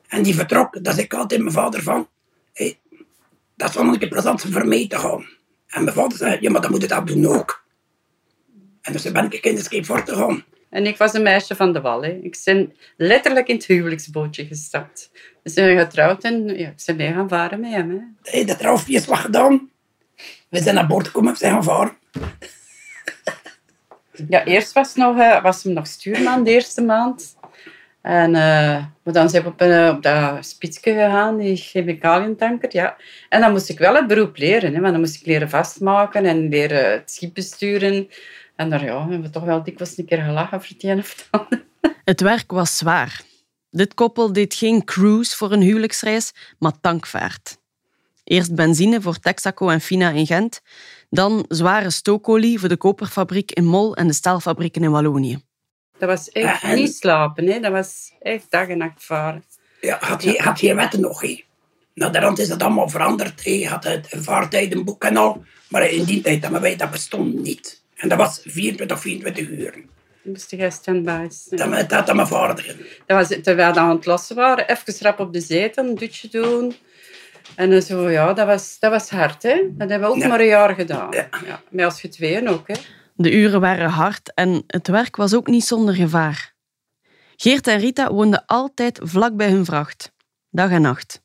en 0.07 0.23
die 0.23 0.35
vertrok, 0.35 0.83
dan 0.83 0.93
zei 0.93 1.05
ik 1.05 1.13
altijd 1.13 1.41
mijn 1.41 1.53
vader 1.53 1.83
van, 1.83 2.07
dat 3.55 3.69
is 3.69 3.75
wel 3.75 3.85
een 3.85 3.99
keer 3.99 4.07
plezant 4.07 4.41
voor 4.41 4.67
mij 4.67 4.87
te 4.87 4.97
gaan. 4.97 5.27
En 5.67 5.83
mijn 5.83 5.95
vader 5.95 6.17
zei, 6.17 6.37
ja, 6.41 6.51
maar 6.51 6.61
dan 6.61 6.71
moet 6.71 6.81
je 6.81 6.87
dat 6.87 7.07
doen 7.07 7.25
ook. 7.25 7.63
En 8.81 8.93
dus 8.93 9.11
ben 9.11 9.31
ik 9.31 9.45
in 9.45 9.55
de 9.55 9.61
scheep 9.61 9.85
voor 9.85 10.03
te 10.03 10.15
gaan. 10.15 10.43
En 10.69 10.85
ik 10.85 10.97
was 10.97 11.13
een 11.13 11.23
meisje 11.23 11.55
van 11.55 11.73
de 11.73 11.81
wal. 11.81 12.03
Hè. 12.03 12.19
Ik 12.21 12.41
ben 12.43 12.73
letterlijk 12.97 13.47
in 13.47 13.55
het 13.55 13.65
huwelijksbootje 13.65 14.45
gestapt. 14.45 15.11
We 15.43 15.49
zijn 15.49 15.79
getrouwd 15.79 16.23
en 16.23 16.57
ja, 16.57 16.67
ik 16.67 16.83
ben 16.85 16.95
mee 16.95 17.13
gaan 17.13 17.29
varen 17.29 17.59
met 17.59 17.71
hem. 17.71 17.89
Hè. 17.89 18.31
Hey, 18.31 18.45
de 18.45 18.55
trouwfeest 18.55 19.05
wat 19.05 19.17
gedaan. 19.17 19.69
We 20.49 20.61
zijn 20.61 20.75
naar 20.75 20.87
boord 20.87 21.07
gekomen, 21.07 21.31
we 21.31 21.37
zijn 21.37 21.53
gaan 21.53 21.63
varen. 21.63 21.97
Ja, 24.29 24.45
eerst 24.45 24.73
was, 24.73 24.95
nog, 24.95 25.17
eh, 25.19 25.43
was 25.43 25.63
hem 25.63 25.73
nog 25.73 25.87
stuurman 25.87 26.43
de 26.43 26.51
eerste 26.51 26.81
maand. 26.81 27.37
En 28.01 28.35
eh, 28.35 28.83
maar 29.03 29.13
dan 29.13 29.29
zijn 29.29 29.43
we 29.43 29.49
op, 29.49 29.61
een, 29.61 29.89
op 29.89 30.03
dat 30.03 30.45
spitsje 30.45 30.93
gegaan, 30.93 31.37
die 31.37 31.55
chemicaliëntanker. 31.55 32.69
Ja. 32.75 32.97
En 33.29 33.41
dan 33.41 33.51
moest 33.51 33.69
ik 33.69 33.79
wel 33.79 33.95
het 33.95 34.07
beroep 34.07 34.37
leren. 34.37 34.73
Hè, 34.73 34.79
want 34.79 34.91
dan 34.91 35.01
moest 35.01 35.15
ik 35.15 35.25
leren 35.25 35.49
vastmaken 35.49 36.25
en 36.25 36.49
leren 36.49 36.91
het 36.91 37.11
schip 37.11 37.33
besturen. 37.33 38.09
En 38.55 38.69
daar 38.69 38.83
ja, 38.83 38.99
hebben 38.99 39.21
we 39.21 39.29
toch 39.29 39.43
wel 39.43 39.63
dikwijls 39.63 39.97
een 39.97 40.05
keer 40.05 40.21
gelachen 40.21 40.61
voor 40.61 40.69
het 40.73 40.83
een 40.83 40.99
of 40.99 41.27
het. 41.31 41.59
Het 42.03 42.21
werk 42.21 42.51
was 42.51 42.77
zwaar. 42.77 43.21
Dit 43.69 43.93
koppel 43.93 44.33
deed 44.33 44.53
geen 44.53 44.83
cruise 44.83 45.35
voor 45.35 45.51
een 45.51 45.61
huwelijksreis, 45.61 46.31
maar 46.59 46.79
tankvaart. 46.81 47.58
Eerst 48.29 48.55
benzine 48.55 49.01
voor 49.01 49.19
Texaco 49.19 49.69
en 49.69 49.81
Fina 49.81 50.09
in 50.09 50.25
Gent, 50.25 50.61
dan 51.09 51.45
zware 51.47 51.89
stookolie 51.89 52.59
voor 52.59 52.69
de 52.69 52.77
koperfabriek 52.77 53.51
in 53.51 53.65
Mol 53.65 53.95
en 53.95 54.07
de 54.07 54.13
staalfabrieken 54.13 54.83
in 54.83 54.91
Wallonië. 54.91 55.39
Dat 55.97 56.09
was 56.09 56.29
echt 56.29 56.63
en- 56.63 56.75
niet 56.75 56.95
slapen. 56.95 57.47
Hè. 57.47 57.59
Dat 57.59 57.71
was 57.71 58.11
echt 58.19 58.45
dag 58.49 58.67
en 58.67 58.77
nacht 58.77 59.03
varen. 59.05 59.43
Ja, 59.81 59.97
had 60.01 60.23
je, 60.23 60.41
had 60.41 60.59
je 60.59 60.75
wetten 60.75 61.01
nog, 61.01 61.21
hé. 61.21 61.43
Nou, 61.93 62.11
de 62.11 62.19
rand 62.19 62.39
is 62.39 62.47
dat 62.47 62.61
allemaal 62.63 62.89
veranderd. 62.89 63.43
Je 63.43 63.67
had 63.67 63.83
het 63.83 64.07
vaartijdenboek 64.09 65.03
en 65.03 65.17
al. 65.17 65.43
Maar 65.69 65.89
in 65.89 66.03
die 66.03 66.21
tijd 66.21 66.41
hadden 66.43 66.61
wij 66.61 66.75
dat 66.75 66.91
bestond 66.91 67.41
niet. 67.41 67.81
En 67.95 68.09
dat 68.09 68.17
was 68.17 68.41
24 68.43 68.99
24 68.99 69.47
uur. 69.47 69.71
Dan 69.71 70.31
moest 70.33 70.51
jij 70.51 70.71
stand-by 70.71 71.27
zijn. 71.29 71.69
Dat, 71.71 71.89
dat 71.89 72.05
had 72.07 72.15
mijn 72.15 72.27
vader. 72.27 72.75
Dat 73.05 73.17
was 73.17 73.37
terwijl 73.43 73.73
we 73.73 73.79
aan 73.79 73.95
het 73.95 74.05
lossen 74.05 74.35
waren. 74.35 74.67
Even 74.69 74.93
rap 74.99 75.19
op 75.19 75.33
de 75.33 75.41
zetel, 75.41 75.85
een 75.85 75.95
dutje 75.95 76.27
doen. 76.27 76.75
En 77.55 77.69
dan 77.69 77.81
zo, 77.81 78.09
ja, 78.09 78.33
dat 78.33 78.45
was, 78.47 78.77
dat 78.79 78.91
was 78.91 79.09
hard, 79.09 79.43
hè. 79.43 79.61
Dat 79.71 79.89
hebben 79.89 80.09
we 80.09 80.15
ook 80.15 80.21
Ja. 80.21 80.27
maar 80.27 80.39
een 80.39 80.45
jaar 80.45 80.75
gedaan. 80.75 81.11
Ja. 81.11 81.27
Ja. 81.45 81.61
Maar 81.71 81.85
als 81.85 82.01
je 82.01 82.09
tweeën 82.09 82.49
ook, 82.49 82.67
hè. 82.67 82.73
De 83.15 83.31
uren 83.31 83.61
waren 83.61 83.89
hard 83.89 84.31
en 84.33 84.63
het 84.67 84.87
werk 84.87 85.15
was 85.15 85.33
ook 85.35 85.47
niet 85.47 85.63
zonder 85.63 85.95
gevaar. 85.95 86.53
Geert 87.35 87.67
en 87.67 87.79
Rita 87.79 88.13
woonden 88.13 88.43
altijd 88.45 88.99
vlak 89.03 89.35
bij 89.35 89.49
hun 89.49 89.65
vracht, 89.65 90.11
dag 90.49 90.69
en 90.71 90.81
nacht. 90.81 91.21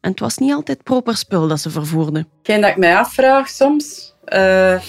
En 0.00 0.10
het 0.10 0.20
was 0.20 0.36
niet 0.38 0.52
altijd 0.52 0.82
proper 0.82 1.16
spul 1.16 1.48
dat 1.48 1.60
ze 1.60 1.70
vervoerden. 1.70 2.28
Hetgeen 2.38 2.60
dat 2.60 2.70
ik 2.70 2.76
mij 2.76 2.96
afvraag 2.96 3.48
soms, 3.48 4.14
eh, 4.24 4.80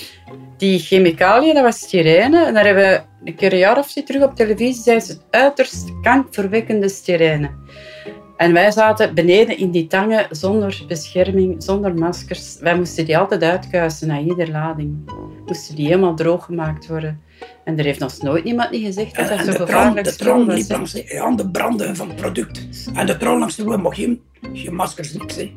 die 0.58 0.80
chemicaliën, 0.80 1.54
dat 1.54 1.63
was 1.63 1.80
styrene. 1.80 2.45
En 2.45 2.54
daar 2.54 2.65
hebben 2.65 2.84
we 2.84 3.02
een 3.30 3.36
keer 3.36 3.52
een 3.54 3.58
jaar 3.60 3.78
of 3.78 3.89
zo 3.89 4.04
terug 4.04 4.23
op 4.23 4.36
televisie, 4.36 4.84
zei 4.84 5.00
ze, 5.00 5.12
het 5.12 5.21
uiterst 5.30 5.89
kankverwekkende 6.02 6.89
styrene. 6.89 7.50
En 8.38 8.54
wij 8.54 8.71
zaten 8.71 9.13
beneden 9.13 9.58
in 9.58 9.71
die 9.71 9.88
tangen 9.88 10.28
zonder 10.30 10.84
bescherming, 10.88 11.63
zonder 11.63 11.93
maskers. 11.93 12.58
Wij 12.60 12.78
moesten 12.78 13.06
die 13.06 13.17
altijd 13.17 13.43
uitkuisen 13.43 14.08
na 14.08 14.19
iedere 14.19 14.52
lading. 14.52 15.12
Moesten 15.45 15.76
die 15.76 15.86
helemaal 15.86 16.15
droog 16.15 16.45
gemaakt 16.45 16.88
worden. 16.88 17.21
En 17.63 17.78
er 17.78 17.86
heeft 17.86 18.02
ons 18.02 18.19
nooit 18.19 18.45
iemand 18.45 18.71
niet 18.71 18.86
gezegd 18.86 19.15
dat 19.15 19.30
dat 19.30 19.39
zo 19.39 19.52
de, 19.52 19.58
gevaarlijk 19.58 20.17
de 20.17 20.45
was. 20.45 20.56
liep 20.56 20.67
hè. 20.67 20.76
langs 20.76 20.91
de, 20.91 21.76
de 21.78 21.95
van 21.95 22.08
het 22.08 22.15
product. 22.15 22.67
En 22.93 23.06
de 23.06 23.17
trouw 23.17 23.39
langs 23.39 23.56
de 23.56 23.62
vloer 23.63 23.80
mocht 23.80 23.95
geen, 23.95 24.21
geen 24.54 24.76
maskers, 24.76 25.13
niks. 25.13 25.36
Hè. 25.36 25.56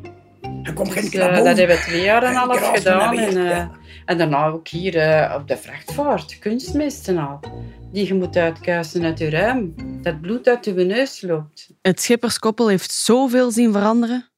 Je 0.63 0.73
komt 0.73 0.91
geen 0.91 1.03
Dus, 1.03 1.13
eh, 1.13 1.35
dat 1.35 1.57
hebben 1.57 1.75
we 1.75 1.81
twee 1.81 2.03
jaar 2.03 2.23
en 2.23 2.29
een 2.29 2.35
En 2.35 2.47
half 2.47 2.71
gedaan. 2.71 3.17
en 3.17 3.37
eh, 3.37 3.49
ja. 3.49 3.71
en 4.05 4.17
daarna 4.17 4.45
ook 4.45 4.67
hier 4.67 4.97
eh, 4.97 5.35
op 5.35 5.47
de 5.47 5.57
vrachtvaart, 5.57 6.39
kunstmest 6.39 7.07
en 7.07 7.17
al. 7.17 7.39
Die 7.91 8.07
je 8.07 8.13
moet 8.13 8.35
uitkuisen 8.35 9.03
uit 9.03 9.19
je 9.19 9.29
ruim. 9.29 9.75
Dat 10.01 10.21
bloed 10.21 10.47
uit 10.47 10.65
je 10.65 10.73
neus 10.73 11.21
loopt. 11.21 11.69
Het 11.81 12.01
schipperskoppel 12.01 12.67
heeft 12.67 12.91
zoveel 12.91 13.51
zien 13.51 13.71
veranderen. 13.71 14.29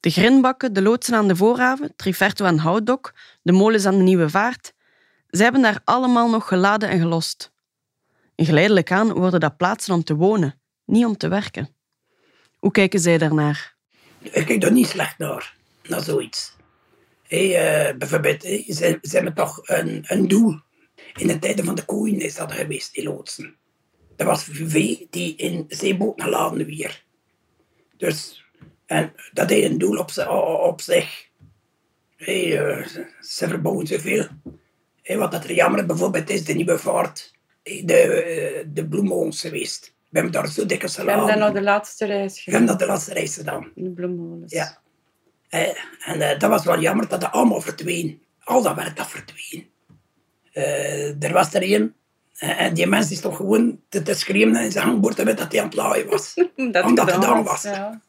De 0.00 0.10
grinbakken, 0.10 0.72
de 0.72 0.82
loodsen 0.82 1.14
aan 1.14 1.28
de 1.28 1.36
voorhaven, 1.36 1.92
Triferto 1.96 2.44
en 2.44 2.58
Houtdok, 2.58 3.14
de 3.42 3.52
molens 3.52 3.86
aan 3.86 3.96
de 3.96 4.02
Nieuwe 4.02 4.28
Vaart. 4.28 4.72
Ze 5.28 5.42
hebben 5.42 5.62
daar 5.62 5.80
allemaal 5.84 6.30
nog 6.30 6.48
geladen 6.48 6.88
en 6.88 7.00
gelost. 7.00 7.52
En 8.34 8.44
geleidelijk 8.44 8.92
aan 8.92 9.12
worden 9.12 9.40
dat 9.40 9.56
plaatsen 9.56 9.94
om 9.94 10.04
te 10.04 10.14
wonen, 10.14 10.60
niet 10.84 11.04
om 11.04 11.16
te 11.16 11.28
werken. 11.28 11.68
Hoe 12.58 12.70
kijken 12.70 13.00
zij 13.00 13.18
daarnaar? 13.18 13.76
Ik 14.22 14.46
kijk 14.46 14.62
er 14.62 14.72
niet 14.72 14.86
slecht 14.86 15.18
naar, 15.18 15.56
naar 15.82 16.02
zoiets. 16.02 16.56
Hey, 17.22 17.56
eh, 17.88 17.96
bijvoorbeeld, 17.96 18.42
ze, 18.42 18.98
ze 19.02 19.14
hebben 19.14 19.34
toch 19.34 19.60
een, 19.68 20.04
een 20.06 20.28
doel. 20.28 20.60
In 21.16 21.26
de 21.26 21.38
tijden 21.38 21.64
van 21.64 21.74
de 21.74 21.84
koeien 21.84 22.20
is 22.20 22.34
dat 22.34 22.52
geweest, 22.52 22.94
die 22.94 23.04
loodsen. 23.04 23.56
Dat 24.16 24.26
was 24.26 24.44
vee 24.50 25.06
die 25.10 25.36
in 25.36 25.64
zeeboten 25.68 26.24
geladen 26.24 26.66
weer. 26.66 27.04
Dus, 27.96 28.44
en 28.86 29.12
dat 29.32 29.50
heeft 29.50 29.70
een 29.70 29.78
doel 29.78 29.98
op, 29.98 30.10
zi- 30.10 30.26
op 30.60 30.80
zich. 30.80 31.28
Hey, 32.16 32.58
eh, 32.58 32.86
ze 33.20 33.48
verbouwen 33.48 33.86
zoveel. 33.86 34.26
Wat 35.02 35.32
dat 35.32 35.44
er 35.44 35.52
jammer 35.52 35.86
bijvoorbeeld 35.86 36.30
is, 36.30 36.44
de 36.44 36.52
nieuwe 36.54 36.78
vaart, 36.78 37.32
de, 37.62 37.94
eh, 37.94 38.64
de 38.68 38.88
bloemhoons 38.88 39.40
geweest. 39.40 39.91
We 40.12 40.18
hebben 40.18 40.32
daar 40.32 40.48
zo 40.48 40.66
dikwijls 40.66 40.96
We 40.96 41.10
hebben 41.10 41.26
dan 41.26 41.38
nog 41.38 41.52
de 41.52 41.62
laatste 41.62 42.06
reis 42.06 42.44
We 42.44 42.50
hebben 42.50 42.60
gedaan. 42.60 42.66
dat 42.66 42.78
de 42.78 42.92
laatste 42.92 43.12
reis 43.12 43.34
gedaan. 43.34 43.72
In 43.74 43.84
de 43.84 43.90
bloemolens. 43.90 44.52
Ja. 44.52 44.78
Eh, 45.48 45.68
en 46.04 46.20
eh, 46.20 46.38
dat 46.38 46.50
was 46.50 46.64
wel 46.64 46.80
jammer 46.80 47.08
dat 47.08 47.20
dat 47.20 47.32
allemaal 47.32 47.60
verdween. 47.60 48.22
Al 48.44 48.62
dat 48.62 48.74
werk 48.74 48.96
dat 48.96 49.06
verdween. 49.08 49.70
Eh, 50.52 51.22
er 51.22 51.32
was 51.32 51.54
er 51.54 51.72
een, 51.72 51.94
en 52.38 52.74
die 52.74 52.86
mens 52.86 53.10
is 53.10 53.20
toch 53.20 53.36
gewoon 53.36 53.80
te, 53.88 54.02
te 54.02 54.14
schreeuwen 54.14 54.56
in 54.56 54.72
zijn 54.72 54.86
hangbord 54.86 55.16
dat 55.16 55.52
hij 55.52 55.60
aan 55.60 55.66
het 55.66 55.74
laaien 55.74 56.08
was. 56.08 56.34
Dat 56.72 56.84
Omdat 56.84 57.06
het 57.06 57.14
gedaan 57.14 57.44
was. 57.44 57.62
Ja. 57.62 58.00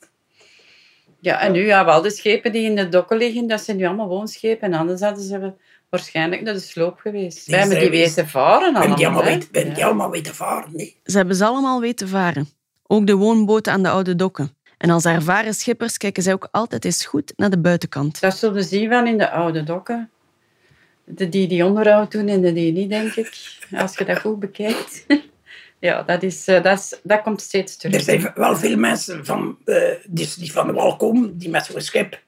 ja, 1.20 1.40
en 1.40 1.52
nu 1.52 1.66
ja, 1.66 1.86
wel 1.86 2.02
de 2.02 2.12
schepen 2.12 2.52
die 2.52 2.64
in 2.64 2.76
de 2.76 2.90
dokken 2.90 3.18
liggen, 3.18 3.48
dat 3.48 3.62
zijn 3.62 3.78
nu 3.78 3.86
allemaal 3.86 4.08
woonschepen. 4.08 4.72
En 4.72 4.80
anders 4.80 5.02
hadden 5.02 5.24
ze 5.24 5.54
waarschijnlijk 5.94 6.42
naar 6.42 6.54
de 6.54 6.60
sloop 6.60 7.00
geweest. 7.00 7.46
Die 7.46 7.56
Wij 7.56 7.60
hebben 7.60 7.80
die 7.80 7.90
weten 7.90 8.28
varen 8.28 8.74
Ben 8.74 8.82
die 8.96 9.06
allemaal. 9.06 9.24
allemaal, 9.24 9.48
ben 9.52 9.74
die 9.74 9.86
allemaal 9.86 10.10
weten 10.10 10.36
varen? 10.36 10.76
Nee. 10.76 10.96
Ze 11.06 11.18
hebben 11.18 11.36
ze 11.36 11.46
allemaal 11.46 11.82
weten 11.82 12.08
varen. 12.08 12.50
Ook 12.88 13.08
de 13.08 13.16
woonboten 13.16 13.74
aan 13.74 13.84
de 13.84 13.90
oude 13.90 14.16
dokken. 14.16 14.56
En 14.78 14.90
als 14.90 15.06
ervaren 15.06 15.54
schippers 15.54 15.98
kijken 15.98 16.24
zij 16.24 16.34
ook 16.34 16.48
altijd 16.52 16.86
eens 16.86 17.06
goed 17.06 17.34
naar 17.36 17.50
de 17.50 17.60
buitenkant. 17.60 18.22
Dat 18.22 18.38
zullen 18.38 18.64
zien 18.64 18.90
wel 18.90 19.06
in 19.06 19.18
de 19.18 19.30
oude 19.30 19.64
dokken. 19.64 20.10
De 21.04 21.30
die 21.30 21.48
die 21.48 21.66
onderhoud 21.66 22.12
doen 22.12 22.28
en 22.28 22.42
de 22.42 22.54
die 22.54 22.72
niet, 22.72 22.90
denk 22.90 23.14
ik. 23.16 23.58
Als 23.72 23.98
je 23.98 24.06
dat 24.06 24.20
goed 24.20 24.40
bekijkt. 24.40 25.06
Ja, 25.80 26.04
dat, 26.04 26.24
is, 26.24 26.48
eh, 26.48 26.64
dat, 26.64 26.80
is, 26.80 27.00
dat 27.04 27.22
komt 27.22 27.42
steeds 27.42 27.78
terug. 27.78 27.96
Er 27.96 28.02
zijn 28.02 28.32
wel 28.36 28.56
veel 28.56 28.78
mensen 28.78 29.26
van, 29.26 29.58
eh, 29.66 29.76
die, 30.08 30.30
die 30.38 30.52
van 30.52 30.68
de 30.68 30.74
wal 30.74 30.96
komen, 30.96 31.38
die 31.38 31.50
met 31.50 31.66
zo'n 31.66 31.82
schip 31.82 32.22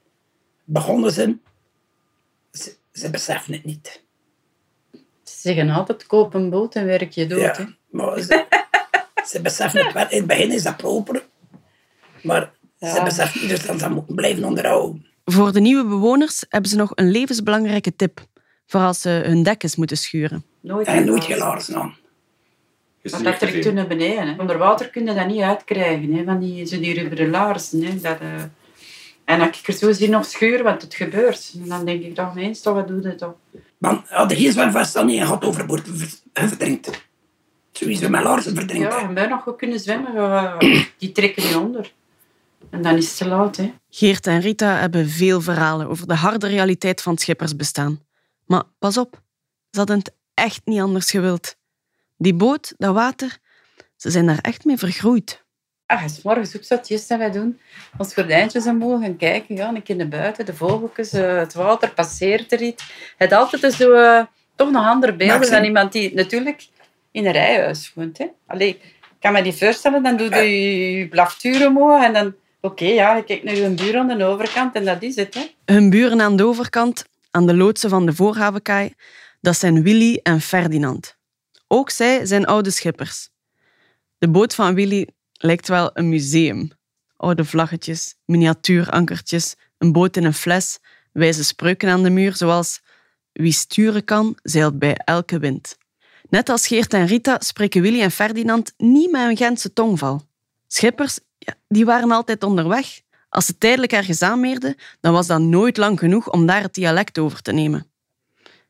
begonnen 0.63 1.11
zijn. 1.11 1.41
Ze, 2.95 3.09
beseffen 3.09 3.53
het 3.53 3.63
niet. 3.63 4.03
Ze 5.23 5.39
zeggen 5.39 5.69
altijd, 5.69 6.05
koop 6.05 6.33
een 6.33 6.49
boot 6.49 6.75
en 6.75 6.85
werk 6.85 7.11
je 7.11 7.27
dood. 7.27 7.39
Ja, 7.39 7.53
hè. 7.57 7.63
maar 7.89 8.19
ze, 8.19 8.45
ze 9.31 9.41
beseffen 9.41 9.85
het 9.85 9.93
wel. 9.93 10.09
In 10.09 10.17
het 10.17 10.27
begin 10.27 10.51
is 10.51 10.63
dat 10.63 10.77
proper. 10.77 11.25
Maar 12.23 12.51
ze 12.79 13.01
beseffen 13.03 13.41
niet 13.41 13.49
dus 13.49 13.65
dat 13.65 13.79
ze 13.79 13.89
moeten 13.89 14.15
blijven 14.15 14.43
onderhouden. 14.43 15.05
Voor 15.25 15.53
de 15.53 15.59
nieuwe 15.59 15.87
bewoners 15.87 16.43
hebben 16.49 16.69
ze 16.69 16.75
nog 16.75 16.91
een 16.95 17.11
levensbelangrijke 17.11 17.95
tip. 17.95 18.25
Voor 18.65 18.81
als 18.81 19.01
ze 19.01 19.09
hun 19.09 19.43
dekens 19.43 19.75
moeten 19.75 19.97
schuren. 19.97 20.45
Nooit 20.61 20.87
En 20.87 21.05
nooit 21.05 21.23
gelaten. 21.23 21.43
gelaarzen 21.43 21.75
aan. 21.75 21.95
Want 23.01 23.23
dat 23.23 23.39
trekt 23.39 23.61
toen 23.61 23.73
naar 23.73 23.87
beneden. 23.87 24.27
Hè. 24.27 24.39
Onder 24.39 24.57
water 24.57 24.89
kun 24.89 25.05
je 25.05 25.13
dat 25.13 25.27
niet 25.27 25.41
uitkrijgen. 25.41 26.13
Hè, 26.13 26.23
van 26.23 26.39
die, 26.39 26.65
zo 26.65 26.79
die 26.79 26.93
rubberen 26.93 27.29
laarzen. 27.29 27.83
Hè, 27.83 27.99
dat, 27.99 28.19
eh, 28.19 28.43
En 29.25 29.41
als 29.41 29.59
ik 29.59 29.67
er 29.67 29.73
zo 29.73 29.91
zie 29.91 30.09
nog 30.09 30.25
scheuren, 30.25 30.63
wat 30.63 30.81
het 30.81 30.95
gebeurt. 30.95 31.51
En 31.61 31.69
dan 31.69 31.85
denk 31.85 32.03
ik 32.03 32.15
toch, 32.15 32.33
mens, 32.33 32.61
toch, 32.61 32.73
wat 32.73 32.87
doe 32.87 33.01
je 33.01 33.15
toch? 33.15 33.33
Man, 33.77 34.03
had 34.07 34.31
er 34.31 34.37
geen 34.37 34.51
zwemvest 34.51 34.93
dan 34.93 35.05
niet 35.05 35.19
en 35.19 35.27
gaat 35.27 35.43
overboord 35.43 35.87
verdrinkt. 36.33 37.03
Sowieso 37.71 38.09
met 38.09 38.23
laarzen 38.23 38.55
verdrinkt. 38.55 38.93
Ja, 38.93 38.99
en 38.99 39.13
wij 39.13 39.27
nog 39.27 39.41
goed 39.43 39.55
kunnen 39.55 39.79
zwemmen, 39.79 40.57
die 40.97 41.11
trekken 41.11 41.43
niet 41.43 41.55
onder. 41.55 41.93
En 42.69 42.81
dan 42.81 42.95
is 42.95 43.07
het 43.07 43.17
te 43.17 43.27
laat. 43.27 43.57
Hè. 43.57 43.73
Geert 43.89 44.27
en 44.27 44.39
Rita 44.39 44.75
hebben 44.75 45.09
veel 45.09 45.41
verhalen 45.41 45.87
over 45.87 46.07
de 46.07 46.15
harde 46.15 46.47
realiteit 46.47 47.01
van 47.01 47.13
het 47.13 47.21
schippersbestaan. 47.21 48.01
Maar 48.45 48.63
pas 48.79 48.97
op, 48.97 49.21
ze 49.69 49.77
hadden 49.77 49.97
het 49.97 50.13
echt 50.33 50.61
niet 50.65 50.79
anders 50.79 51.09
gewild. 51.09 51.55
Die 52.17 52.33
boot, 52.33 52.73
dat 52.77 52.93
water, 52.93 53.37
ze 53.95 54.11
zijn 54.11 54.25
daar 54.25 54.39
echt 54.41 54.65
mee 54.65 54.77
vergroeid. 54.77 55.44
Ah, 55.87 56.07
s 56.07 56.21
morgens 56.21 56.55
opzatjes 56.55 57.07
dat 57.07 57.17
wij 57.17 57.31
doen. 57.31 57.59
Ons 57.97 58.13
gordijntjes 58.13 58.65
omhoog 58.65 59.01
gaan 59.01 59.17
kijken. 59.17 59.55
Ja, 59.55 59.69
een 59.69 59.83
keer 59.83 59.95
naar 59.95 60.07
buiten, 60.07 60.45
de 60.45 60.53
vogeltjes, 60.53 61.13
eh, 61.13 61.37
het 61.37 61.53
water 61.53 61.93
passeert 61.93 62.51
er 62.51 62.61
iets. 62.61 63.13
Het 63.17 63.31
altijd 63.31 63.73
zo, 63.73 63.91
eh, 63.91 64.23
toch 64.55 64.71
nog 64.71 64.85
andere 64.85 65.15
beelden 65.15 65.51
dan 65.51 65.63
iemand 65.63 65.91
die 65.91 66.13
natuurlijk 66.13 66.67
in 67.11 67.25
een 67.25 67.31
rijhuis 67.31 67.91
woont. 67.95 68.17
Hè. 68.17 68.25
Allee, 68.47 68.69
ik 68.69 68.95
kan 69.19 69.33
me 69.33 69.41
niet 69.41 69.57
voorstellen, 69.57 70.03
dan 70.03 70.17
doe 70.17 70.35
je 70.35 70.97
je 70.97 71.07
blaftuur 71.07 71.67
omhoog 71.67 72.03
en 72.03 72.13
dan... 72.13 72.35
Oké, 72.61 72.85
ja, 72.85 73.15
je 73.15 73.23
kijkt 73.23 73.43
naar 73.43 73.55
je 73.55 73.69
buur 73.69 73.97
aan 73.97 74.07
de 74.07 74.23
overkant 74.23 74.75
en 74.75 74.85
dat 74.85 75.01
is 75.01 75.15
het. 75.15 75.33
Hè. 75.33 75.73
Hun 75.73 75.89
buren 75.89 76.21
aan 76.21 76.35
de 76.35 76.45
overkant, 76.45 77.05
aan 77.31 77.47
de 77.47 77.55
loodsen 77.55 77.89
van 77.89 78.05
de 78.05 78.13
voorhavenkaai, 78.13 78.93
dat 79.41 79.57
zijn 79.57 79.83
Willy 79.83 80.19
en 80.23 80.41
Ferdinand. 80.41 81.17
Ook 81.67 81.89
zij 81.89 82.25
zijn 82.25 82.45
oude 82.45 82.71
schippers. 82.71 83.29
De 84.17 84.29
boot 84.29 84.55
van 84.55 84.75
Willy 84.75 85.07
lijkt 85.37 85.67
wel 85.67 85.89
een 85.93 86.09
museum. 86.09 86.71
Oude 87.17 87.45
vlaggetjes, 87.45 88.15
miniatuurankertjes, 88.25 89.55
een 89.77 89.91
boot 89.91 90.17
in 90.17 90.23
een 90.23 90.33
fles, 90.33 90.79
wijze 91.11 91.43
spreuken 91.43 91.89
aan 91.89 92.03
de 92.03 92.09
muur, 92.09 92.35
zoals 92.35 92.81
wie 93.31 93.51
sturen 93.51 94.03
kan, 94.03 94.37
zeilt 94.43 94.79
bij 94.79 94.95
elke 94.95 95.39
wind. 95.39 95.77
Net 96.29 96.49
als 96.49 96.67
Geert 96.67 96.93
en 96.93 97.05
Rita 97.05 97.39
spreken 97.39 97.81
Willy 97.81 98.01
en 98.01 98.11
Ferdinand 98.11 98.73
niet 98.77 99.11
met 99.11 99.29
een 99.29 99.37
Gentse 99.37 99.73
tongval. 99.73 100.21
Schippers, 100.67 101.19
die 101.67 101.85
waren 101.85 102.11
altijd 102.11 102.43
onderweg. 102.43 103.01
Als 103.29 103.45
ze 103.45 103.57
tijdelijk 103.57 103.91
ergens 103.91 104.21
aanmeerden, 104.21 104.75
dan 104.99 105.13
was 105.13 105.27
dat 105.27 105.39
nooit 105.39 105.77
lang 105.77 105.99
genoeg 105.99 106.31
om 106.31 106.45
daar 106.45 106.61
het 106.61 106.73
dialect 106.73 107.17
over 107.17 107.41
te 107.41 107.51
nemen. 107.51 107.87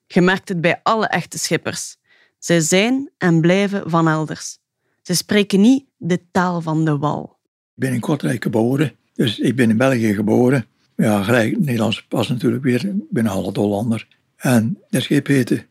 Je 0.07 0.21
merkt 0.21 0.49
het 0.49 0.61
bij 0.61 0.79
alle 0.83 1.07
echte 1.07 1.37
schippers. 1.37 1.95
Zij 2.39 2.59
zijn 2.59 3.11
en 3.17 3.41
blijven 3.41 3.89
van 3.89 4.07
elders. 4.07 4.57
Ze 5.01 5.13
spreken 5.15 5.61
niet 5.61 5.85
de 6.07 6.19
taal 6.31 6.61
van 6.61 6.85
de 6.85 6.97
wal. 6.97 7.37
Ik 7.75 7.81
ben 7.81 7.93
in 7.93 7.99
Kortrijk 7.99 8.43
geboren, 8.43 8.91
dus 9.13 9.39
ik 9.39 9.55
ben 9.55 9.69
in 9.69 9.77
België 9.77 10.13
geboren. 10.13 10.65
Ja, 10.95 11.23
gelijk 11.23 11.59
Nederlands 11.59 12.05
pas 12.05 12.29
natuurlijk 12.29 12.63
weer. 12.63 12.85
Ik 12.85 13.09
ben 13.09 13.25
een 13.25 13.31
half 13.31 13.55
Hollander. 13.55 14.07
En 14.35 14.77
dat 14.89 15.01
schip 15.01 15.27
heette 15.27 15.65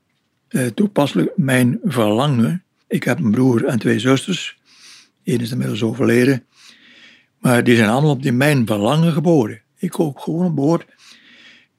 eh, 0.48 0.66
toepasselijk 0.66 1.32
Mijn 1.36 1.80
Verlangen. 1.84 2.62
Ik 2.88 3.04
heb 3.04 3.18
een 3.18 3.30
broer 3.30 3.64
en 3.64 3.78
twee 3.78 3.98
zusters. 3.98 4.58
Eén 5.24 5.40
is 5.40 5.50
inmiddels 5.50 5.82
overleden. 5.82 6.44
Maar 7.38 7.64
die 7.64 7.76
zijn 7.76 7.88
allemaal 7.88 8.10
op 8.10 8.22
die 8.22 8.32
Mijn 8.32 8.66
Verlangen 8.66 9.12
geboren. 9.12 9.60
Ik 9.78 10.00
ook 10.00 10.20
gewoon 10.20 10.46
op 10.46 10.54
boord. 10.54 10.86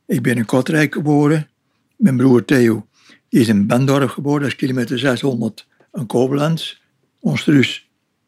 Ik 0.06 0.22
ben 0.22 0.38
in 0.38 0.46
Kortrijk 0.46 0.94
geboren. 0.94 1.50
Mijn 1.96 2.18
broer 2.18 2.46
Theo 2.46 2.88
is 3.30 3.48
in 3.48 3.68
Bendorf 3.68 4.12
geboren. 4.12 4.42
Dat 4.42 4.50
is 4.50 4.56
kilometer 4.56 5.00
600 5.00 5.68
een 5.92 6.06
Koblenz. 6.06 6.80
Ons 7.20 7.44
Truus 7.44 7.85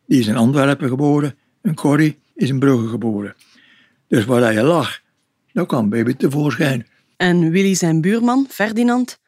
die 0.08 0.20
is 0.20 0.28
in 0.28 0.36
Antwerpen 0.36 0.88
geboren. 0.88 1.38
En 1.62 1.76
Corrie 1.76 2.20
is 2.36 2.50
in 2.50 2.60
Brugge 2.60 2.88
geboren. 2.88 3.36
Dus 4.08 4.26
waar 4.26 4.54
je 4.54 4.64
lag, 4.64 5.00
dan 5.54 5.66
kwam 5.66 5.90
baby 5.90 6.14
tevoorschijn. 6.14 6.88
En 7.18 7.50
Willy 7.50 7.76
zijn 7.76 8.02
buurman, 8.02 8.46
Ferdinand, 8.50 9.20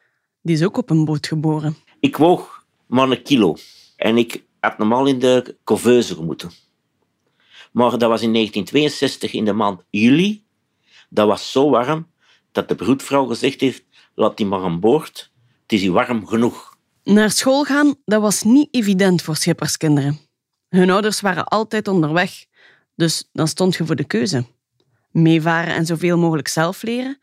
die 0.42 0.54
is 0.54 0.62
ook 0.62 0.76
op 0.76 0.90
een 0.90 1.04
boot 1.04 1.26
geboren. 1.26 1.76
Ik 2.00 2.16
woog 2.16 2.64
maar 2.86 3.10
een 3.10 3.22
kilo. 3.22 3.56
En 3.96 4.16
ik 4.16 4.42
had 4.60 4.78
normaal 4.78 5.06
in 5.06 5.18
de 5.18 5.56
couveuse 5.64 6.14
gemoeten. 6.14 6.50
Maar 7.72 7.90
dat 7.90 8.08
was 8.08 8.22
in 8.22 8.32
1962 8.32 9.32
in 9.32 9.44
de 9.44 9.52
maand 9.52 9.82
juli. 9.90 10.42
Dat 11.08 11.26
was 11.26 11.52
zo 11.52 11.70
warm 11.70 12.06
dat 12.52 12.68
de 12.68 12.74
broedvrouw 12.74 13.26
gezegd 13.26 13.60
heeft: 13.60 13.84
laat 14.14 14.36
die 14.36 14.46
maar 14.46 14.62
aan 14.62 14.80
boord. 14.80 15.30
Het 15.62 15.72
is 15.72 15.80
hier 15.80 15.92
warm 15.92 16.26
genoeg. 16.26 16.78
Naar 17.04 17.30
school 17.30 17.64
gaan, 17.64 17.94
dat 18.04 18.20
was 18.20 18.42
niet 18.42 18.68
evident 18.70 19.22
voor 19.22 19.36
schipperskinderen. 19.36 20.29
Hun 20.70 20.90
ouders 20.90 21.20
waren 21.20 21.44
altijd 21.44 21.88
onderweg, 21.88 22.44
dus 22.94 23.28
dan 23.32 23.48
stond 23.48 23.76
je 23.76 23.86
voor 23.86 23.96
de 23.96 24.04
keuze. 24.04 24.44
Meevaren 25.10 25.74
en 25.74 25.86
zoveel 25.86 26.18
mogelijk 26.18 26.48
zelf 26.48 26.82
leren, 26.82 27.18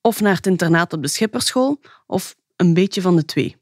of 0.00 0.20
naar 0.20 0.36
het 0.36 0.46
internaat 0.46 0.92
op 0.92 1.02
de 1.02 1.08
schipperschool, 1.08 1.80
of 2.06 2.36
een 2.56 2.74
beetje 2.74 3.00
van 3.00 3.16
de 3.16 3.24
twee. 3.24 3.56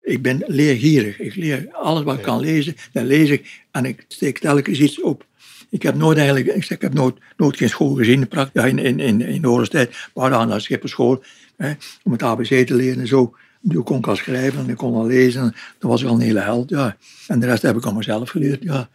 Ik 0.00 0.22
ben 0.22 0.42
leergierig. 0.46 1.18
Ik 1.18 1.34
leer 1.34 1.68
alles 1.72 2.02
wat 2.02 2.16
ik 2.16 2.22
kan 2.22 2.40
lezen, 2.40 2.76
dan 2.92 3.06
lees 3.06 3.30
ik 3.30 3.64
en 3.70 3.84
ik 3.84 4.04
steek 4.08 4.38
telkens 4.38 4.80
iets 4.80 5.00
op. 5.00 5.26
Ik 5.70 5.82
heb 5.82 5.94
nooit 5.94 6.18
eigenlijk, 6.18 6.46
ik 6.46 6.64
zeg, 6.64 6.76
ik 6.76 6.82
heb 6.82 6.94
nooit, 6.94 7.16
nooit 7.36 7.56
geen 7.56 7.68
school 7.68 7.94
gezien. 7.94 8.28
In, 8.52 8.78
in, 8.78 9.00
in, 9.00 9.20
in 9.20 9.42
de 9.42 9.50
oorlogstijd, 9.50 10.10
we 10.14 10.20
gaan 10.20 10.48
naar 10.48 10.60
schipperschool 10.60 11.22
hè, 11.56 11.72
om 12.02 12.12
het 12.12 12.22
ABC 12.22 12.66
te 12.66 12.74
leren 12.74 13.00
en 13.00 13.06
zo. 13.06 13.34
Toen 13.68 13.82
kon 13.82 13.98
ik 13.98 14.06
al 14.06 14.16
schrijven 14.16 14.60
en 14.60 14.68
ik 14.68 14.76
kon 14.76 14.94
al 14.94 15.06
lezen. 15.06 15.54
Dan 15.78 15.90
was 15.90 16.02
ik 16.02 16.08
al 16.08 16.14
een 16.14 16.20
hele 16.20 16.40
held, 16.40 16.70
ja. 16.70 16.96
En 17.26 17.40
de 17.40 17.46
rest 17.46 17.62
heb 17.62 17.76
ik 17.76 17.86
aan 17.86 17.96
mezelf 17.96 18.30
geleerd, 18.30 18.62
ja. 18.62 18.88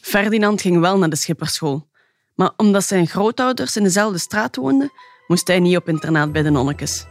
Ferdinand 0.00 0.60
ging 0.60 0.80
wel 0.80 0.98
naar 0.98 1.10
de 1.10 1.16
schipperschool. 1.16 1.86
Maar 2.34 2.50
omdat 2.56 2.84
zijn 2.84 3.06
grootouders 3.06 3.76
in 3.76 3.82
dezelfde 3.82 4.18
straat 4.18 4.56
woonden, 4.56 4.90
moest 5.26 5.46
hij 5.46 5.60
niet 5.60 5.76
op 5.76 5.88
internaat 5.88 6.32
bij 6.32 6.42
de 6.42 6.50
nonnekes. 6.50 7.06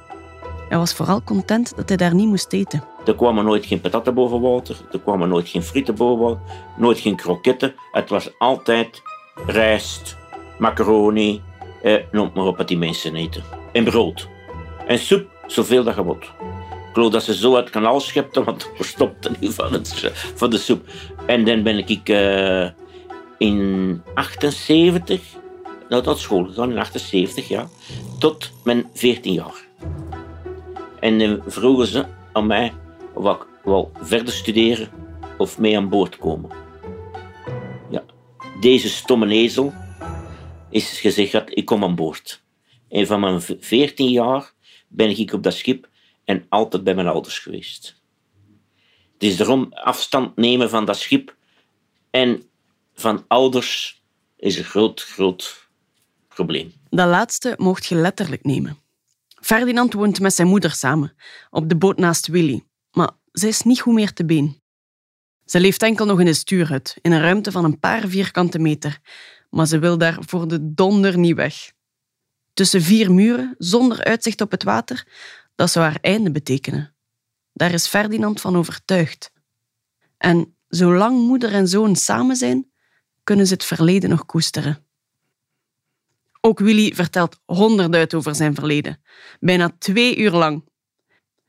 Hij 0.70 0.78
was 0.78 0.94
vooral 0.94 1.24
content 1.24 1.76
dat 1.76 1.88
hij 1.88 1.98
daar 1.98 2.16
niet 2.16 2.28
moest 2.28 2.54
eten. 2.54 2.84
Er 3.06 3.16
kwamen 3.16 3.46
nooit 3.46 3.66
geen 3.66 3.82
patatten 3.82 4.14
boven 4.14 4.42
water, 4.42 4.78
er 4.92 5.00
kwamen 5.00 5.30
nooit 5.30 5.50
geen 5.50 5.64
frieten 5.64 5.96
boven 5.96 6.26
water, 6.26 6.56
nooit 6.78 7.00
geen 7.00 7.16
kroketten. 7.16 7.74
Het 7.92 8.10
was 8.10 8.30
altijd 8.38 9.02
rijst, 9.46 10.18
macaroni, 10.60 11.42
eh, 11.84 11.96
noem 12.12 12.32
maar 12.34 12.46
op 12.46 12.58
wat 12.58 12.68
die 12.68 12.78
mensen 12.78 13.16
eten. 13.16 13.44
En 13.74 13.84
brood. 13.84 14.28
En 14.88 15.00
soep, 15.00 15.28
zoveel 15.48 15.84
dat 15.84 15.96
je 15.96 16.04
wilt. 16.04 16.26
Geloof 16.96 17.12
dat 17.12 17.24
ze 17.24 17.36
zo 17.36 17.56
het 17.56 17.70
kanaal 17.70 18.00
schepten, 18.00 18.44
want 18.44 18.64
er 18.66 18.76
verstopte 18.76 19.32
niet 19.40 19.54
van, 19.54 19.74
het, 19.74 20.12
van 20.36 20.50
de 20.50 20.58
soep. 20.58 20.88
En 21.26 21.46
dan 21.46 21.64
ben 21.64 21.88
ik 21.88 22.10
eh, 22.10 22.70
in 23.38 24.02
78 24.14 25.22
naar 25.90 26.04
dat 26.04 26.20
school 26.20 26.46
gegaan, 26.46 26.72
in 26.72 26.78
78 26.78 27.48
jaar, 27.48 27.68
tot 28.20 28.52
mijn 28.64 28.90
14 28.94 29.34
jaar. 29.34 29.66
En 31.00 31.20
dan 31.20 31.42
vroegen 31.48 31.88
ze 31.88 32.06
aan 32.34 32.48
mij 32.48 32.74
of 33.14 33.36
ik 33.36 33.46
wil 33.64 33.92
verder 34.02 34.34
studeren 34.34 34.90
of 35.38 35.60
mee 35.60 35.78
aan 35.78 35.90
boord 35.90 36.18
komen. 36.18 36.50
Ja, 37.90 38.04
deze 38.60 38.90
stomme 38.90 39.28
ezel 39.28 39.74
is 40.70 41.00
gezegd 41.00 41.58
ik 41.58 41.66
kom 41.66 41.84
aan 41.84 41.96
boord. 41.96 42.44
En 42.90 43.08
van 43.08 43.20
mijn 43.20 43.42
14 43.60 44.10
jaar 44.10 44.52
ben 44.88 45.10
ik 45.20 45.34
op 45.34 45.44
dat 45.44 45.54
schip 45.54 45.88
en 46.26 46.46
altijd 46.50 46.84
bij 46.84 46.96
mijn 46.96 47.08
ouders 47.08 47.40
geweest. 47.40 48.02
Het 49.14 49.24
is 49.24 49.38
daarom 49.38 49.74
afstand 49.74 50.36
nemen 50.36 50.70
van 50.70 50.86
dat 50.86 50.98
schip 50.98 51.36
en 52.10 52.44
van 52.94 53.26
ouders 53.28 54.04
is 54.38 54.58
een 54.58 54.64
groot, 54.64 55.02
groot 55.02 55.68
probleem. 56.28 56.74
Dat 56.90 57.10
laatste 57.10 57.54
mocht 57.58 57.86
je 57.86 57.96
letterlijk 57.96 58.44
nemen. 58.44 58.78
Ferdinand 59.42 59.94
woont 59.94 60.20
met 60.20 60.34
zijn 60.34 60.48
moeder 60.48 60.72
samen, 60.72 61.16
op 61.50 61.70
de 61.70 61.76
boot 61.76 61.98
naast 61.98 62.28
Willy. 62.28 62.64
Maar 62.92 63.12
zij 63.32 63.50
is 63.50 63.62
niet 63.62 63.82
goed 63.82 63.94
meer 63.94 64.14
te 64.14 64.26
been. 64.26 64.62
Ze 65.46 65.60
leeft 65.60 65.84
enkel 65.84 66.06
nog 66.06 66.20
in 66.20 66.26
de 66.26 66.34
stuurhut, 66.34 66.98
in 67.02 67.12
een 67.12 67.22
ruimte 67.22 67.52
van 67.52 67.64
een 67.64 67.80
paar 67.80 68.08
vierkante 68.08 68.60
meter. 68.60 69.00
Maar 69.50 69.66
ze 69.66 69.80
wil 69.80 69.98
daar 69.98 70.18
voor 70.20 70.48
de 70.48 70.74
donder 70.74 71.18
niet 71.18 71.36
weg. 71.36 71.72
Tussen 72.54 72.82
vier 72.82 73.12
muren, 73.14 73.56
zonder 73.58 74.04
uitzicht 74.04 74.42
op 74.42 74.52
het 74.52 74.64
water, 74.64 75.08
dat 75.56 75.72
zou 75.72 75.86
haar 75.86 75.98
einde 76.02 76.32
betekenen. 76.32 76.96
Daar 77.54 77.72
is 77.72 77.88
Ferdinand 77.88 78.42
van 78.42 78.56
overtuigd. 78.56 79.32
En 80.18 80.56
zolang 80.68 81.28
moeder 81.28 81.54
en 81.54 81.68
zoon 81.68 81.96
samen 81.96 82.36
zijn, 82.36 82.72
kunnen 83.24 83.48
ze 83.48 83.54
het 83.54 83.64
verleden 83.64 84.10
nog 84.10 84.26
koesteren. 84.26 84.86
Ook 86.42 86.60
Willy 86.60 86.96
vertelt 86.96 87.40
honderd 87.46 88.14
over 88.14 88.36
zijn 88.36 88.56
verleden. 88.56 89.02
Bijna 89.40 89.76
twee 89.80 90.18
uur 90.18 90.32
lang. 90.32 90.64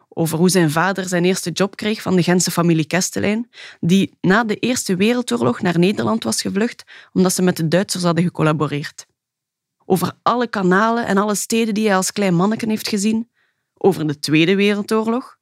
Over 0.08 0.38
hoe 0.38 0.48
zijn 0.48 0.70
vader 0.70 1.08
zijn 1.08 1.24
eerste 1.24 1.50
job 1.50 1.76
kreeg 1.76 2.02
van 2.02 2.16
de 2.16 2.22
Gentse 2.22 2.50
familie 2.50 2.86
Kestelijn, 2.86 3.50
die 3.80 4.16
na 4.20 4.44
de 4.44 4.56
Eerste 4.56 4.96
Wereldoorlog 4.96 5.60
naar 5.60 5.78
Nederland 5.78 6.24
was 6.24 6.40
gevlucht 6.40 6.84
omdat 7.12 7.32
ze 7.32 7.42
met 7.42 7.56
de 7.56 7.68
Duitsers 7.68 8.04
hadden 8.04 8.24
gecollaboreerd. 8.24 9.06
Over 9.84 10.12
alle 10.22 10.46
kanalen 10.46 11.06
en 11.06 11.16
alle 11.16 11.34
steden 11.34 11.74
die 11.74 11.86
hij 11.86 11.96
als 11.96 12.12
klein 12.12 12.34
manneken 12.34 12.68
heeft 12.68 12.88
gezien. 12.88 13.30
Over 13.78 14.06
de 14.06 14.18
Tweede 14.18 14.56
Wereldoorlog. 14.56 15.38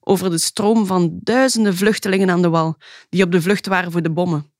Over 0.00 0.30
de 0.30 0.38
stroom 0.38 0.86
van 0.86 1.18
duizenden 1.22 1.76
vluchtelingen 1.76 2.30
aan 2.30 2.42
de 2.42 2.48
wal 2.48 2.76
die 3.08 3.24
op 3.24 3.32
de 3.32 3.42
vlucht 3.42 3.66
waren 3.66 3.92
voor 3.92 4.02
de 4.02 4.10
bommen. 4.10 4.52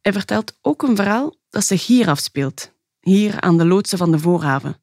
Hij 0.00 0.12
vertelt 0.12 0.58
ook 0.60 0.82
een 0.82 0.96
verhaal 0.96 1.36
dat 1.50 1.64
zich 1.64 1.86
hier 1.86 2.08
afspeelt, 2.08 2.72
hier 3.00 3.40
aan 3.40 3.58
de 3.58 3.64
loodsen 3.64 3.98
van 3.98 4.10
de 4.10 4.18
voorhaven. 4.18 4.76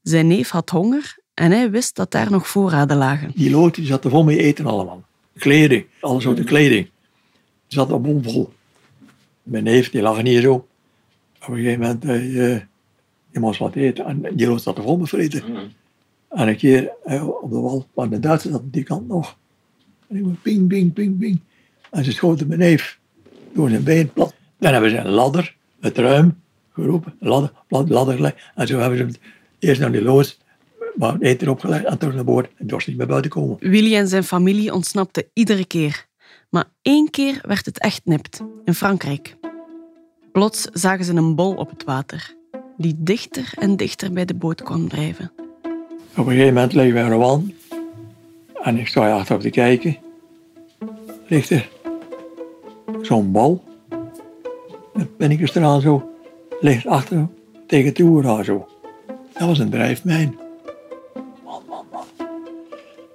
Zijn 0.00 0.26
neef 0.26 0.50
had 0.50 0.70
honger 0.70 1.18
en 1.34 1.50
hij 1.50 1.70
wist 1.70 1.96
dat 1.96 2.10
daar 2.10 2.30
nog 2.30 2.48
voorraden 2.48 2.96
lagen. 2.96 3.32
Die 3.34 3.50
lood 3.50 3.74
die 3.74 3.86
zat 3.86 4.04
er 4.04 4.10
vol 4.10 4.24
mee 4.24 4.38
eten 4.38 4.66
allemaal. 4.66 5.04
Kleding, 5.38 5.86
alle 6.00 6.20
soorten 6.20 6.44
kleding. 6.44 6.84
Die 7.66 7.78
zat 7.78 7.90
er 7.90 8.00
bomvol. 8.00 8.52
Mijn 9.42 9.64
neef 9.64 9.90
die 9.90 10.02
lag 10.02 10.20
hier 10.20 10.40
zo. 10.40 10.54
Op 10.54 11.48
een 11.48 11.54
gegeven 11.54 11.80
moment, 11.80 12.04
uh, 12.04 12.60
je 13.30 13.40
moest 13.40 13.58
wat 13.58 13.74
eten. 13.74 14.04
En 14.04 14.36
die 14.36 14.46
lood 14.46 14.62
zat 14.62 14.76
er 14.76 14.82
vol 14.82 14.96
met 14.96 15.08
vreten. 15.08 15.72
En 16.32 16.48
een 16.48 16.56
keer 16.56 16.92
uh, 17.06 17.28
op 17.28 17.50
de 17.50 17.58
wal, 17.58 17.86
maar 17.94 18.08
de 18.08 18.18
Duitsers 18.18 18.52
zat 18.52 18.62
die 18.64 18.82
kant 18.82 19.08
nog. 19.08 19.36
En 20.08 20.16
ik 20.16 20.42
ping, 20.42 20.68
ping, 20.68 20.92
ping, 20.92 21.18
ping. 21.18 21.40
En 21.90 22.04
ze 22.04 22.12
schoten 22.12 22.46
mijn 22.46 22.58
neef 22.58 22.98
door 23.52 23.68
zijn 23.68 23.84
been 23.84 24.12
plat. 24.12 24.34
Dan 24.58 24.72
hebben 24.72 24.90
ze 24.90 24.96
een 24.96 25.10
ladder, 25.10 25.56
het 25.80 25.98
ruim, 25.98 26.40
geroepen, 26.72 27.14
ladder, 27.18 27.52
plat, 27.68 27.88
ladder 27.88 28.14
gelegd. 28.14 28.50
En 28.54 28.66
zo 28.66 28.78
hebben 28.78 28.98
ze 28.98 29.04
hem 29.04 29.14
eerst 29.58 29.80
naar 29.80 29.92
die 29.92 30.02
loods, 30.02 30.38
maar 30.94 31.18
eten 31.18 31.48
opgelegd 31.48 31.84
en 31.84 31.98
terug 31.98 32.14
naar 32.14 32.24
boord. 32.24 32.50
En 32.56 32.66
dorst 32.66 32.86
niet 32.86 32.96
meer 32.96 33.06
buiten 33.06 33.30
komen. 33.30 33.56
Willy 33.60 33.96
en 33.96 34.08
zijn 34.08 34.24
familie 34.24 34.72
ontsnapten 34.72 35.24
iedere 35.32 35.66
keer. 35.66 36.06
Maar 36.50 36.64
één 36.82 37.10
keer 37.10 37.40
werd 37.46 37.66
het 37.66 37.78
echt 37.78 38.00
nipt, 38.04 38.40
in 38.64 38.74
Frankrijk. 38.74 39.36
Plots 40.32 40.62
zagen 40.72 41.04
ze 41.04 41.14
een 41.14 41.34
bol 41.34 41.54
op 41.54 41.70
het 41.70 41.84
water, 41.84 42.34
die 42.76 42.94
dichter 42.98 43.52
en 43.58 43.76
dichter 43.76 44.12
bij 44.12 44.24
de 44.24 44.34
boot 44.34 44.62
kwam 44.62 44.88
drijven. 44.88 45.41
Op 46.16 46.26
een 46.26 46.32
gegeven 46.32 46.54
moment 46.54 46.72
liggen 46.72 47.04
we 47.04 47.10
de 47.10 47.16
wand 47.16 47.52
en 48.62 48.78
ik 48.78 48.86
sta 48.86 49.12
achterop 49.12 49.42
te 49.42 49.50
kijken. 49.50 49.96
Ligt 51.26 51.50
er 51.50 51.68
zo'n 53.02 53.32
bal. 53.32 53.62
Dan 54.94 55.08
ben 55.16 55.30
ik 55.30 55.40
er 55.40 55.80
zo, 55.80 56.10
ligt 56.60 56.86
achter 56.86 57.26
tegen 57.66 57.88
het 57.88 57.98
oer 58.00 58.44
zo. 58.44 58.68
Dat 59.32 59.48
was 59.48 59.58
een 59.58 59.70
drijfmijn. 59.70 60.38
Man, 61.44 61.62
man, 61.68 61.86
man. 61.92 62.04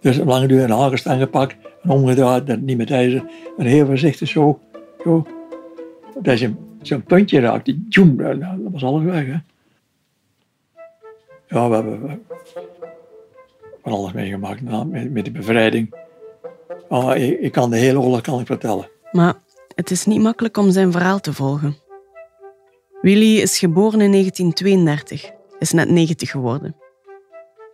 Dus 0.02 0.20
op 0.20 0.28
lange 0.28 0.48
duur 0.48 0.64
een 0.64 0.70
hagelstang 0.70 1.22
gepakt 1.22 1.56
en 1.84 1.90
omgedraaid, 1.90 2.62
niet 2.62 2.78
met 2.78 2.92
ijzer. 2.92 3.24
En 3.58 3.66
heel 3.66 3.86
voorzichtig 3.86 4.28
zo, 4.28 4.60
zo. 5.04 5.28
Dat 6.22 6.40
je 6.40 6.54
zo'n 6.82 7.04
puntje 7.04 7.40
raakt, 7.40 7.74
joem, 7.90 8.18
dat 8.18 8.38
was 8.72 8.84
alles 8.84 9.04
weg. 9.04 9.26
Hè. 9.26 9.38
Ja, 11.48 11.70
we 11.70 11.76
hebben 11.76 12.22
van 13.88 13.98
alles 13.98 14.12
meegemaakt 14.12 14.62
met, 14.62 15.12
met 15.12 15.26
de 15.26 15.32
bevrijding. 15.32 15.96
Oh, 16.88 17.16
ik, 17.16 17.40
ik, 17.40 17.52
kan 17.52 17.70
de 17.70 17.78
hele 17.78 18.00
oorlog 18.00 18.22
kan 18.22 18.40
ik 18.40 18.46
vertellen. 18.46 18.90
Maar 19.12 19.34
het 19.76 19.92
is 19.92 20.06
niet 20.06 20.22
makkelijk 20.22 20.58
om 20.58 20.72
zijn 20.72 20.92
verhaal 20.92 21.20
te 21.20 21.34
volgen. 21.34 21.78
Willy 23.02 23.38
is 23.38 23.58
geboren 23.58 24.02
in 24.02 24.12
1932, 24.12 25.32
is 25.60 25.72
net 25.72 25.90
90 25.90 26.32
geworden. 26.32 26.76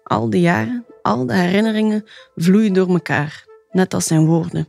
Al 0.03 0.29
die 0.29 0.41
jaren, 0.41 0.85
al 1.01 1.25
de 1.25 1.33
herinneringen 1.33 2.03
vloeien 2.35 2.73
door 2.73 2.89
elkaar, 2.89 3.45
net 3.71 3.93
als 3.93 4.05
zijn 4.05 4.25
woorden. 4.25 4.67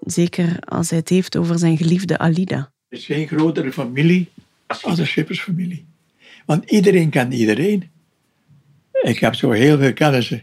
Zeker 0.00 0.56
als 0.60 0.90
hij 0.90 0.98
het 0.98 1.08
heeft 1.08 1.36
over 1.36 1.58
zijn 1.58 1.76
geliefde 1.76 2.18
Alida. 2.18 2.72
Het 2.88 2.98
is 2.98 3.04
geen 3.04 3.28
grotere 3.28 3.72
familie 3.72 4.28
als 4.66 4.96
de 4.96 5.04
schippersfamilie. 5.04 5.86
Want 6.46 6.70
iedereen 6.70 7.10
kent 7.10 7.34
iedereen. 7.34 7.90
Ik 9.02 9.18
heb 9.18 9.34
zo 9.34 9.50
heel 9.50 9.78
veel 9.78 9.92
kennissen. 9.92 10.42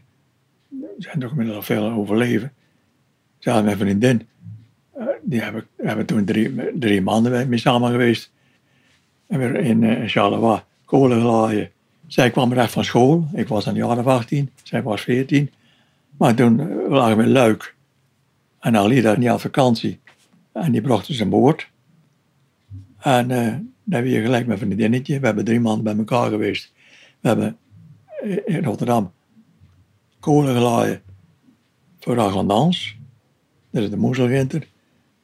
Er 0.71 0.87
zijn 0.97 1.19
toch 1.19 1.31
inmiddels 1.31 1.65
veel 1.65 1.89
overleven. 1.89 2.53
Zelfs 3.39 3.63
mijn 3.63 3.77
vriendin. 3.77 4.27
Die 5.21 5.41
hebben, 5.41 5.65
hebben 5.75 6.05
toen 6.05 6.25
drie, 6.25 6.79
drie 6.79 7.01
maanden 7.01 7.49
mee 7.49 7.59
samen 7.59 7.91
geweest. 7.91 8.31
En 9.27 9.39
weer 9.39 9.55
in 9.55 9.81
uh, 9.81 10.07
Charleroi 10.07 10.61
kolen 10.85 11.19
gelaaien. 11.19 11.71
Zij 12.07 12.29
kwam 12.29 12.53
recht 12.53 12.71
van 12.71 12.83
school. 12.83 13.27
Ik 13.33 13.47
was 13.47 13.65
een 13.65 13.75
jaar 13.75 13.97
of 13.97 14.05
18. 14.05 14.49
Zij 14.63 14.83
was 14.83 15.01
14. 15.01 15.51
Maar 16.17 16.35
toen 16.35 16.87
lagen 16.89 17.17
we 17.17 17.23
in 17.23 17.29
Luik. 17.29 17.75
En 18.59 18.75
Alida 18.75 19.15
niet 19.17 19.29
aan 19.29 19.39
vakantie. 19.39 19.99
En 20.51 20.71
die 20.71 20.81
bracht 20.81 21.07
dus 21.07 21.19
een 21.19 21.29
boord. 21.29 21.69
En 22.99 23.29
uh, 23.29 23.37
dan 23.37 23.73
hebben 23.89 24.11
we 24.11 24.21
gelijk 24.21 24.47
met 24.47 24.61
een 24.61 24.65
vriendinnetje. 24.65 25.19
We 25.19 25.25
hebben 25.25 25.45
drie 25.45 25.59
maanden 25.59 25.83
bij 25.83 25.97
elkaar 25.97 26.29
geweest. 26.29 26.73
We 27.19 27.27
hebben 27.27 27.57
in 28.45 28.63
Rotterdam 28.63 29.11
kolen 30.19 30.55
gelaaien 30.55 31.01
voor 31.99 32.19
Aglandans. 32.19 32.97
Dat 33.71 33.83
is 33.83 33.89
de 33.89 33.97
Moeselginter. 33.97 34.67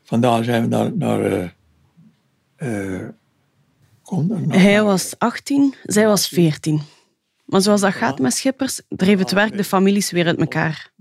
Vandaar 0.03 0.43
zijn 0.43 0.61
we 0.61 0.67
naar... 0.67 0.97
naar, 0.97 1.31
uh, 1.31 3.09
naar 4.21 4.59
Hij 4.59 4.83
was 4.83 5.15
18, 5.17 5.75
zij 5.83 6.07
was 6.07 6.27
14. 6.27 6.81
Maar 7.45 7.61
zoals 7.61 7.81
dat 7.81 7.93
gaat 7.93 8.19
met 8.19 8.33
schippers, 8.33 8.81
dreef 8.87 9.19
het 9.19 9.31
werk 9.31 9.57
de 9.57 9.63
families 9.63 10.11
weer 10.11 10.25
uit 10.25 10.39
elkaar. 10.39 10.91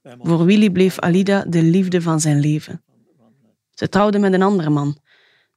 Voor 0.00 0.44
Willy 0.44 0.70
bleef 0.70 0.98
Alida 0.98 1.44
de 1.48 1.62
liefde 1.62 2.02
van 2.02 2.20
zijn 2.20 2.40
leven. 2.40 2.84
Ze 3.70 3.88
trouwde 3.88 4.18
met 4.18 4.32
een 4.32 4.42
andere 4.42 4.70
man. 4.70 4.98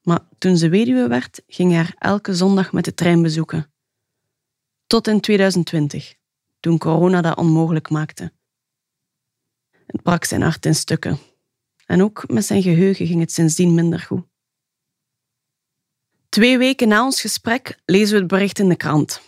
Maar 0.02 0.20
toen 0.38 0.58
ze 0.58 0.70
weduwe 0.70 1.08
werd, 1.08 1.42
ging 1.48 1.72
hij 1.72 1.80
haar 1.80 1.96
elke 1.98 2.34
zondag 2.34 2.72
met 2.72 2.86
de 2.86 2.94
trein 2.94 3.22
bezoeken. 3.22 3.72
Tot 4.90 5.08
in 5.08 5.20
2020, 5.20 6.16
toen 6.60 6.78
corona 6.78 7.22
dat 7.22 7.38
onmogelijk 7.38 7.90
maakte. 7.90 8.32
Het 9.86 10.02
brak 10.04 10.24
zijn 10.24 10.42
hart 10.42 10.66
in 10.66 10.76
stukken. 10.76 11.20
En 11.86 12.04
ook 12.04 12.24
met 12.28 12.46
zijn 12.46 12.62
geheugen 12.62 13.08
ging 13.08 13.20
het 13.20 13.32
sindsdien 13.32 13.74
minder 13.74 14.00
goed. 14.00 14.26
Twee 16.30 16.58
weken 16.58 16.88
na 16.88 17.04
ons 17.04 17.22
gesprek 17.22 17.80
lezen 17.86 18.14
we 18.14 18.20
het 18.20 18.28
bericht 18.28 18.60
in 18.60 18.70
de 18.70 18.76
krant. 18.76 19.22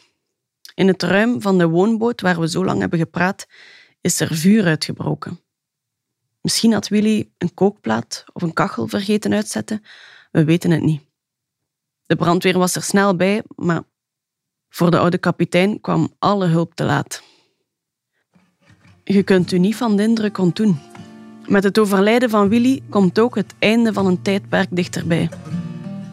In 0.74 0.88
het 0.88 1.04
ruim 1.04 1.42
van 1.42 1.58
de 1.58 1.68
woonboot 1.68 2.22
waar 2.22 2.40
we 2.40 2.50
zo 2.50 2.66
lang 2.66 2.80
hebben 2.80 3.00
gepraat, 3.00 3.48
is 4.02 4.20
er 4.20 4.36
vuur 4.36 4.66
uitgebroken. 4.66 5.40
Misschien 6.42 6.74
had 6.74 6.88
Willy 6.88 7.32
een 7.38 7.54
kookplaat 7.54 8.24
of 8.34 8.42
een 8.42 8.54
kachel 8.54 8.88
vergeten 8.88 9.34
uitzetten, 9.34 9.84
we 10.32 10.44
weten 10.44 10.72
het 10.72 10.82
niet. 10.82 11.02
De 12.06 12.16
brandweer 12.16 12.58
was 12.58 12.76
er 12.76 12.84
snel 12.84 13.16
bij, 13.16 13.44
maar 13.56 13.90
voor 14.72 14.92
de 14.92 15.00
oude 15.00 15.18
kapitein 15.18 15.82
kwam 15.82 16.14
alle 16.20 16.46
hulp 16.46 16.76
te 16.76 16.84
laat. 16.84 17.24
Je 19.04 19.24
kunt 19.24 19.52
u 19.52 19.58
niet 19.58 19.76
van 19.76 19.96
de 19.96 20.04
indruk 20.04 20.38
ontdoen. 20.38 20.80
Met 21.48 21.64
het 21.64 21.80
overlijden 21.80 22.30
van 22.30 22.50
Willy 22.50 22.82
komt 22.90 23.20
ook 23.20 23.36
het 23.36 23.54
einde 23.60 23.94
van 23.94 24.06
een 24.06 24.22
tijdperk 24.22 24.68
dichterbij. 24.72 25.30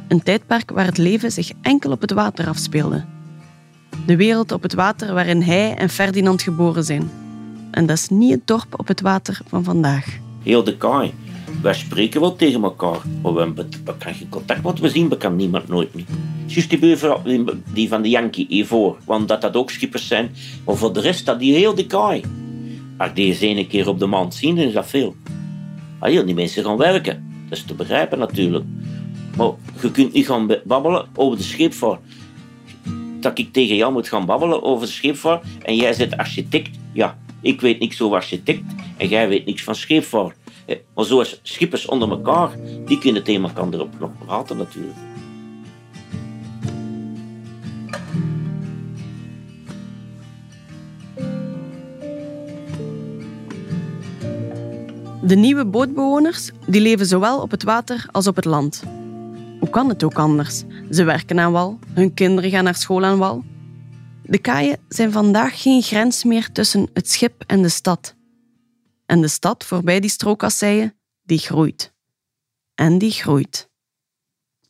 Een 0.08 0.22
tijdperk 0.22 0.70
waar 0.70 0.84
het 0.84 0.98
leven 0.98 1.32
zich 1.32 1.52
enkel 1.62 1.90
op 1.90 2.00
het 2.00 2.12
water 2.12 2.48
afspeelde. 2.48 3.04
De 4.06 4.16
wereld 4.16 4.52
op 4.52 4.62
het 4.62 4.74
water 4.74 5.14
waarin 5.14 5.42
hij 5.42 5.74
en 5.74 5.88
Ferdinand 5.88 6.42
geboren 6.42 6.84
zijn. 6.84 7.10
En 7.70 7.86
dat 7.86 7.96
is 7.96 8.08
niet 8.08 8.30
het 8.30 8.46
dorp 8.46 8.78
op 8.78 8.88
het 8.88 9.00
water 9.00 9.40
van 9.46 9.64
vandaag. 9.64 10.06
Heel 10.42 10.64
de 10.64 10.76
kaai. 10.76 11.14
Wij 11.62 11.74
spreken 11.74 12.20
wel 12.20 12.36
tegen 12.36 12.62
elkaar, 12.62 13.00
maar 13.22 13.32
we 13.34 13.40
hebben 13.40 13.68
geen 13.98 14.28
contact, 14.28 14.62
want 14.62 14.80
we 14.80 14.88
zien 14.88 15.10
elkaar 15.10 15.32
niemand 15.32 15.68
nooit 15.68 15.94
meer. 15.94 16.04
Juist 16.46 16.70
die 16.70 16.78
buurvrouw, 16.78 17.22
die- 17.72 17.88
van 17.88 18.02
de 18.02 18.08
Yankee 18.08 18.46
hiervoor. 18.48 18.96
Want 19.04 19.28
dat 19.28 19.40
dat 19.40 19.56
ook 19.56 19.70
schippers 19.70 20.06
zijn. 20.06 20.30
Maar 20.64 20.76
voor 20.76 20.92
de 20.92 21.00
rest 21.00 21.26
dat 21.26 21.38
die 21.38 21.54
heel 21.54 21.74
de 21.74 21.86
kaai. 21.86 22.22
Ik 22.98 23.14
die 23.14 23.26
eens 23.26 23.40
één 23.40 23.66
keer 23.66 23.88
op 23.88 23.98
de 23.98 24.06
maand 24.06 24.34
zie, 24.34 24.54
dan 24.54 24.64
is 24.64 24.72
dat 24.72 24.86
veel. 24.88 25.14
Ah, 25.98 26.24
die 26.26 26.34
mensen 26.34 26.64
gaan 26.64 26.76
werken. 26.76 27.26
Dat 27.48 27.58
is 27.58 27.64
te 27.64 27.74
begrijpen 27.74 28.18
natuurlijk. 28.18 28.64
Maar 29.36 29.50
je 29.82 29.90
kunt 29.90 30.12
niet 30.12 30.26
gaan 30.26 30.46
be- 30.46 30.62
babbelen 30.64 31.06
over 31.14 31.36
de 31.38 31.44
scheepvaart. 31.44 32.00
Dat 33.20 33.38
ik 33.38 33.52
tegen 33.52 33.76
jou 33.76 33.92
moet 33.92 34.08
gaan 34.08 34.26
babbelen 34.26 34.62
over 34.62 34.86
de 34.86 34.92
scheepvaart 34.92 35.44
en 35.62 35.76
jij 35.76 35.94
bent 35.98 36.16
architect. 36.16 36.70
Ja, 36.92 37.18
ik 37.40 37.60
weet 37.60 37.78
niks 37.80 38.00
over 38.00 38.16
architect 38.16 38.62
en 38.96 39.08
jij 39.08 39.28
weet 39.28 39.46
niks 39.46 39.62
van 39.62 39.74
scheepvaart. 39.74 40.36
Maar 40.94 41.04
zoals 41.04 41.40
schippers 41.42 41.86
onder 41.86 42.10
elkaar, 42.10 42.50
die 42.84 42.98
kunnen 42.98 43.24
tegen 43.24 43.42
elkaar 43.42 43.72
erop 43.72 43.98
nog 43.98 44.10
praten 44.24 44.56
natuurlijk. 44.56 44.96
De 55.22 55.36
nieuwe 55.36 55.66
bootbewoners 55.66 56.50
die 56.66 56.80
leven 56.80 57.06
zowel 57.06 57.40
op 57.40 57.50
het 57.50 57.62
water 57.62 58.06
als 58.12 58.26
op 58.26 58.36
het 58.36 58.44
land. 58.44 58.82
Hoe 59.60 59.70
kan 59.70 59.88
het 59.88 60.04
ook 60.04 60.18
anders? 60.18 60.64
Ze 60.90 61.04
werken 61.04 61.40
aan 61.40 61.52
wal, 61.52 61.78
hun 61.94 62.14
kinderen 62.14 62.50
gaan 62.50 62.64
naar 62.64 62.74
school 62.74 63.04
aan 63.04 63.18
wal. 63.18 63.44
De 64.22 64.38
kaaien 64.38 64.78
zijn 64.88 65.12
vandaag 65.12 65.62
geen 65.62 65.82
grens 65.82 66.24
meer 66.24 66.52
tussen 66.52 66.88
het 66.92 67.10
schip 67.10 67.44
en 67.46 67.62
de 67.62 67.68
stad. 67.68 68.16
En 69.08 69.20
de 69.20 69.28
stad 69.28 69.64
voorbij 69.64 70.00
die 70.00 70.10
strookasseien, 70.10 70.98
die 71.22 71.38
groeit. 71.38 71.92
En 72.74 72.98
die 72.98 73.10
groeit. 73.10 73.70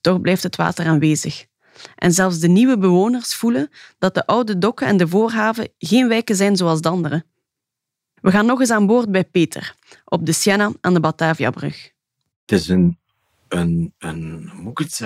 Toch 0.01 0.21
blijft 0.21 0.43
het 0.43 0.57
water 0.57 0.87
aanwezig. 0.87 1.47
En 1.95 2.13
zelfs 2.13 2.39
de 2.39 2.49
nieuwe 2.49 2.79
bewoners 2.79 3.35
voelen 3.35 3.71
dat 3.99 4.15
de 4.15 4.27
oude 4.27 4.59
dokken 4.59 4.87
en 4.87 4.97
de 4.97 5.09
voorhaven 5.09 5.69
geen 5.79 6.09
wijken 6.09 6.37
zijn 6.37 6.57
zoals 6.57 6.81
de 6.81 6.89
andere. 6.89 7.25
We 8.21 8.31
gaan 8.31 8.47
nog 8.47 8.61
eens 8.61 8.71
aan 8.71 8.87
boord 8.87 9.11
bij 9.11 9.25
Peter, 9.25 9.75
op 10.05 10.27
de 10.27 10.33
Siena 10.33 10.73
aan 10.81 10.95
de 10.95 11.01
Bataviabrug. 11.01 11.93
Het 12.41 12.61
is 12.61 12.69
een, 12.69 12.99
een, 13.49 13.93
een, 13.99 14.51
moet 14.55 14.79
het? 14.79 14.99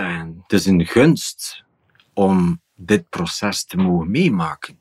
Het 0.43 0.53
is 0.53 0.67
een 0.67 0.87
gunst 0.87 1.65
om 2.13 2.61
dit 2.75 3.09
proces 3.09 3.65
te 3.65 3.77
mogen 3.77 4.11
meemaken. 4.11 4.79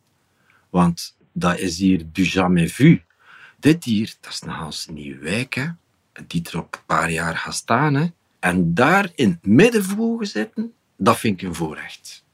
Want 0.70 1.18
dat 1.32 1.60
is 1.60 1.78
hier 1.78 2.12
du 2.12 2.24
jamais 2.24 2.74
vu. 2.74 3.04
Dit 3.62 3.84
hier, 3.84 4.16
dat 4.22 4.32
is 4.32 4.42
een 4.42 4.50
Hans 4.50 4.88
nieuwe 4.88 5.20
wijk, 5.20 5.54
hè, 5.54 5.68
die 6.28 6.48
er 6.52 6.58
op 6.58 6.74
een 6.74 6.86
paar 6.86 7.12
jaar 7.12 7.38
gaat 7.38 7.56
staan. 7.56 7.94
Hè. 7.94 8.06
En 8.40 8.74
daar 8.74 9.12
in 9.16 9.30
het 9.30 9.46
midden 9.46 10.18
zitten, 10.26 10.74
dat 10.98 11.20
vind 11.20 11.42
ik 11.42 11.48
een 11.48 11.56
voorrecht. 11.56 12.26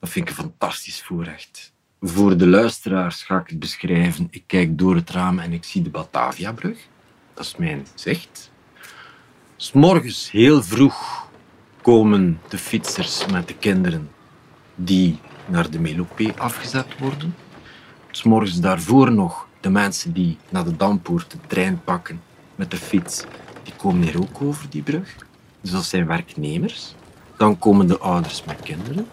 Dat 0.00 0.10
vind 0.10 0.28
ik 0.28 0.36
een 0.36 0.42
fantastisch 0.42 1.02
voorrecht. 1.02 1.72
Voor 2.00 2.36
de 2.36 2.46
luisteraars 2.46 3.22
ga 3.22 3.38
ik 3.38 3.48
het 3.48 3.58
beschrijven. 3.58 4.28
Ik 4.30 4.44
kijk 4.46 4.78
door 4.78 4.94
het 4.94 5.10
raam 5.10 5.38
en 5.38 5.52
ik 5.52 5.64
zie 5.64 5.82
de 5.82 5.90
Bataviabrug. 5.90 6.78
Dat 7.34 7.44
is 7.44 7.56
mijn 7.56 7.86
zicht. 7.94 8.50
S 9.56 9.72
morgens 9.72 10.30
heel 10.30 10.62
vroeg 10.62 11.28
komen 11.82 12.40
de 12.48 12.58
fietsers 12.58 13.26
met 13.26 13.48
de 13.48 13.56
kinderen 13.56 14.10
die 14.74 15.18
naar 15.46 15.70
de 15.70 15.80
Melopé 15.80 16.34
afgezet 16.36 16.98
worden. 16.98 17.34
S 18.10 18.22
morgens 18.22 18.60
daarvoor 18.60 19.12
nog 19.12 19.48
de 19.64 19.70
mensen 19.70 20.12
die 20.12 20.36
naar 20.48 20.64
de 20.64 20.76
Dampoort 20.76 21.30
de 21.30 21.38
trein 21.46 21.80
pakken 21.84 22.20
met 22.54 22.70
de 22.70 22.76
fiets. 22.76 23.24
Die 23.62 23.72
komen 23.76 24.02
hier 24.02 24.18
ook 24.20 24.42
over 24.42 24.66
die 24.70 24.82
brug. 24.82 25.16
Dus 25.60 25.70
dat 25.70 25.84
zijn 25.84 26.06
werknemers. 26.06 26.94
Dan 27.36 27.58
komen 27.58 27.86
de 27.86 27.98
ouders 27.98 28.44
met 28.44 28.60
kinderen. 28.62 29.06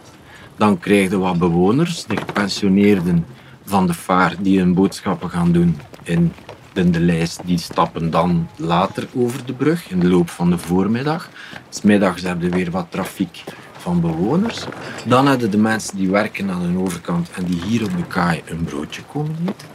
Dan 0.56 0.80
krijg 0.80 1.10
je 1.10 1.18
wat 1.18 1.40
bewoners, 1.40 2.06
de 2.06 2.18
gepensioneerden 2.18 3.26
van 3.66 3.88
de 3.88 3.94
vaar 3.94 4.36
die 4.40 4.60
hun 4.60 4.74
boodschappen 4.74 5.30
gaan 5.30 5.52
doen 5.52 5.80
in 6.04 6.34
de, 6.74 7.00
lijst. 7.00 7.40
Die 7.46 7.58
stappen 7.58 8.10
dan 8.10 8.48
later 8.56 9.08
over 9.14 9.46
de 9.46 9.54
brug 9.54 9.90
in 9.90 10.00
de 10.00 10.08
loop 10.08 10.30
van 10.30 10.50
de 10.50 10.58
voormiddag. 10.58 11.30
S 11.70 11.82
middags 11.82 12.22
heb 12.22 12.42
je 12.42 12.50
weer 12.50 12.72
wat 12.72 12.88
trafiek 12.90 13.44
van 13.78 14.02
bewoners. 14.02 14.66
Dan 15.06 15.28
hebben 15.28 15.52
de 15.52 15.58
mensen 15.58 15.98
die 15.98 16.10
werken 16.10 16.50
aan 16.50 16.74
de 16.74 16.80
overkant 16.80 17.32
en 17.32 17.44
die 17.44 17.62
hier 17.62 17.84
op 17.84 17.98
de 17.98 18.08
kaai 18.08 18.42
een 18.46 18.64
broodje 18.64 19.02
komen 19.04 19.38
eten. 19.42 19.71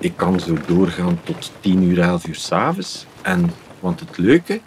Ik 0.00 0.16
kan 0.16 0.40
zo 0.40 0.56
doorgaan 0.66 1.20
tot 1.24 1.52
10 1.60 1.82
uur, 1.82 2.00
11 2.00 2.26
uur 2.26 2.34
s'avonds. 2.34 3.06
En, 3.22 3.50
want 3.80 4.00
het 4.00 4.18
leuke, 4.18 4.60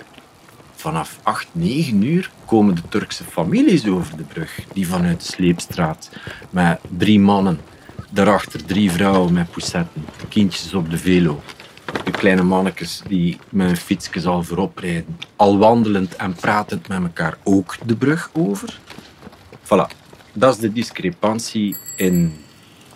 vanaf 0.76 1.20
8, 1.24 1.48
9 1.52 2.04
uur 2.04 2.32
komen 2.46 2.76
de 2.76 2.82
Turkse 2.89 3.24
families 3.24 3.88
over 3.88 4.17
de 4.17 4.24
brug. 4.24 4.60
Die 4.74 4.88
vanuit 4.88 5.20
de 5.20 5.32
Sleepstraat 5.32 6.10
met 6.50 6.80
drie 6.98 7.20
mannen. 7.20 7.60
Daarachter 8.10 8.65
drie 8.65 8.91
vrouwen 8.91 9.34
met 9.34 9.52
poussetten, 9.52 10.06
kindjes 10.30 10.74
op 10.74 10.89
de 10.89 10.98
velo. 10.98 11.41
De 12.04 12.12
kleine 12.12 12.44
mannetjes 12.44 13.02
die 13.08 13.38
met 13.50 13.67
hun 13.67 13.78
fietsjes 13.78 14.26
al 14.26 14.44
voorop 14.44 14.78
rijden. 14.78 15.17
Al 15.36 15.58
wandelend 15.58 16.15
en 16.15 16.34
pratend 16.34 16.88
met 16.88 17.02
elkaar 17.02 17.38
ook 17.44 17.76
de 17.86 17.96
brug 17.96 18.30
over. 18.34 18.80
Voilà. 19.63 19.98
Dat 20.34 20.54
is 20.54 20.60
de 20.60 20.72
discrepantie 20.72 21.76
in 21.96 22.34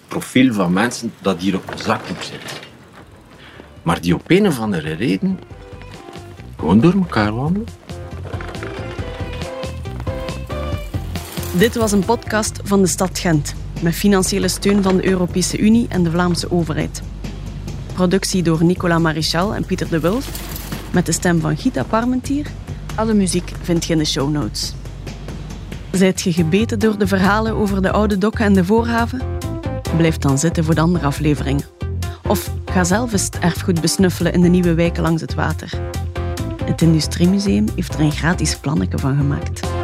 profiel 0.07 0.53
van 0.53 0.73
mensen 0.73 1.13
dat 1.21 1.41
hier 1.41 1.55
op 1.55 1.71
een 1.71 1.77
zakdoek 1.77 2.21
zit. 2.21 2.59
Maar 3.83 4.01
die 4.01 4.13
op 4.13 4.21
een 4.27 4.47
of 4.47 4.59
andere 4.59 4.93
reden 4.93 5.39
gewoon 6.57 6.79
door 6.79 6.93
elkaar 6.93 7.35
wandelen. 7.35 7.67
Dit 11.57 11.75
was 11.75 11.91
een 11.91 12.05
podcast 12.05 12.59
van 12.63 12.81
de 12.81 12.87
stad 12.87 13.19
Gent, 13.19 13.55
met 13.81 13.93
financiële 13.93 14.47
steun 14.47 14.83
van 14.83 14.97
de 14.97 15.07
Europese 15.07 15.57
Unie 15.57 15.85
en 15.89 16.03
de 16.03 16.11
Vlaamse 16.11 16.51
overheid. 16.51 17.01
Productie 17.93 18.43
door 18.43 18.63
Nicolas 18.63 19.01
Marichal 19.01 19.55
en 19.55 19.65
Pieter 19.65 19.89
de 19.89 19.99
Wulf, 19.99 20.29
met 20.91 21.05
de 21.05 21.11
stem 21.11 21.39
van 21.39 21.57
Gita 21.57 21.83
Parmentier. 21.83 22.45
Alle 22.95 23.13
muziek 23.13 23.51
vind 23.61 23.85
je 23.85 23.93
in 23.93 23.99
de 23.99 24.05
show 24.05 24.31
notes. 24.31 24.73
Zijt 25.91 26.21
je 26.21 26.33
gebeten 26.33 26.79
door 26.79 26.97
de 26.97 27.07
verhalen 27.07 27.55
over 27.55 27.81
de 27.81 27.91
oude 27.91 28.17
dokken 28.17 28.45
en 28.45 28.53
de 28.53 28.65
voorhaven? 28.65 29.34
Blijf 29.97 30.17
dan 30.17 30.37
zitten 30.37 30.63
voor 30.63 30.75
de 30.75 30.81
andere 30.81 31.05
afleveringen. 31.05 31.63
Of 32.27 32.51
ga 32.65 32.83
zelf 32.83 33.11
eens 33.11 33.25
het 33.25 33.39
erfgoed 33.39 33.81
besnuffelen 33.81 34.33
in 34.33 34.41
de 34.41 34.47
nieuwe 34.47 34.73
wijken 34.73 35.03
langs 35.03 35.21
het 35.21 35.33
water. 35.33 35.69
Het 36.63 36.81
Industriemuseum 36.81 37.65
heeft 37.75 37.93
er 37.93 37.99
een 37.99 38.11
gratis 38.11 38.57
plannetje 38.57 38.97
van 38.97 39.17
gemaakt. 39.17 39.74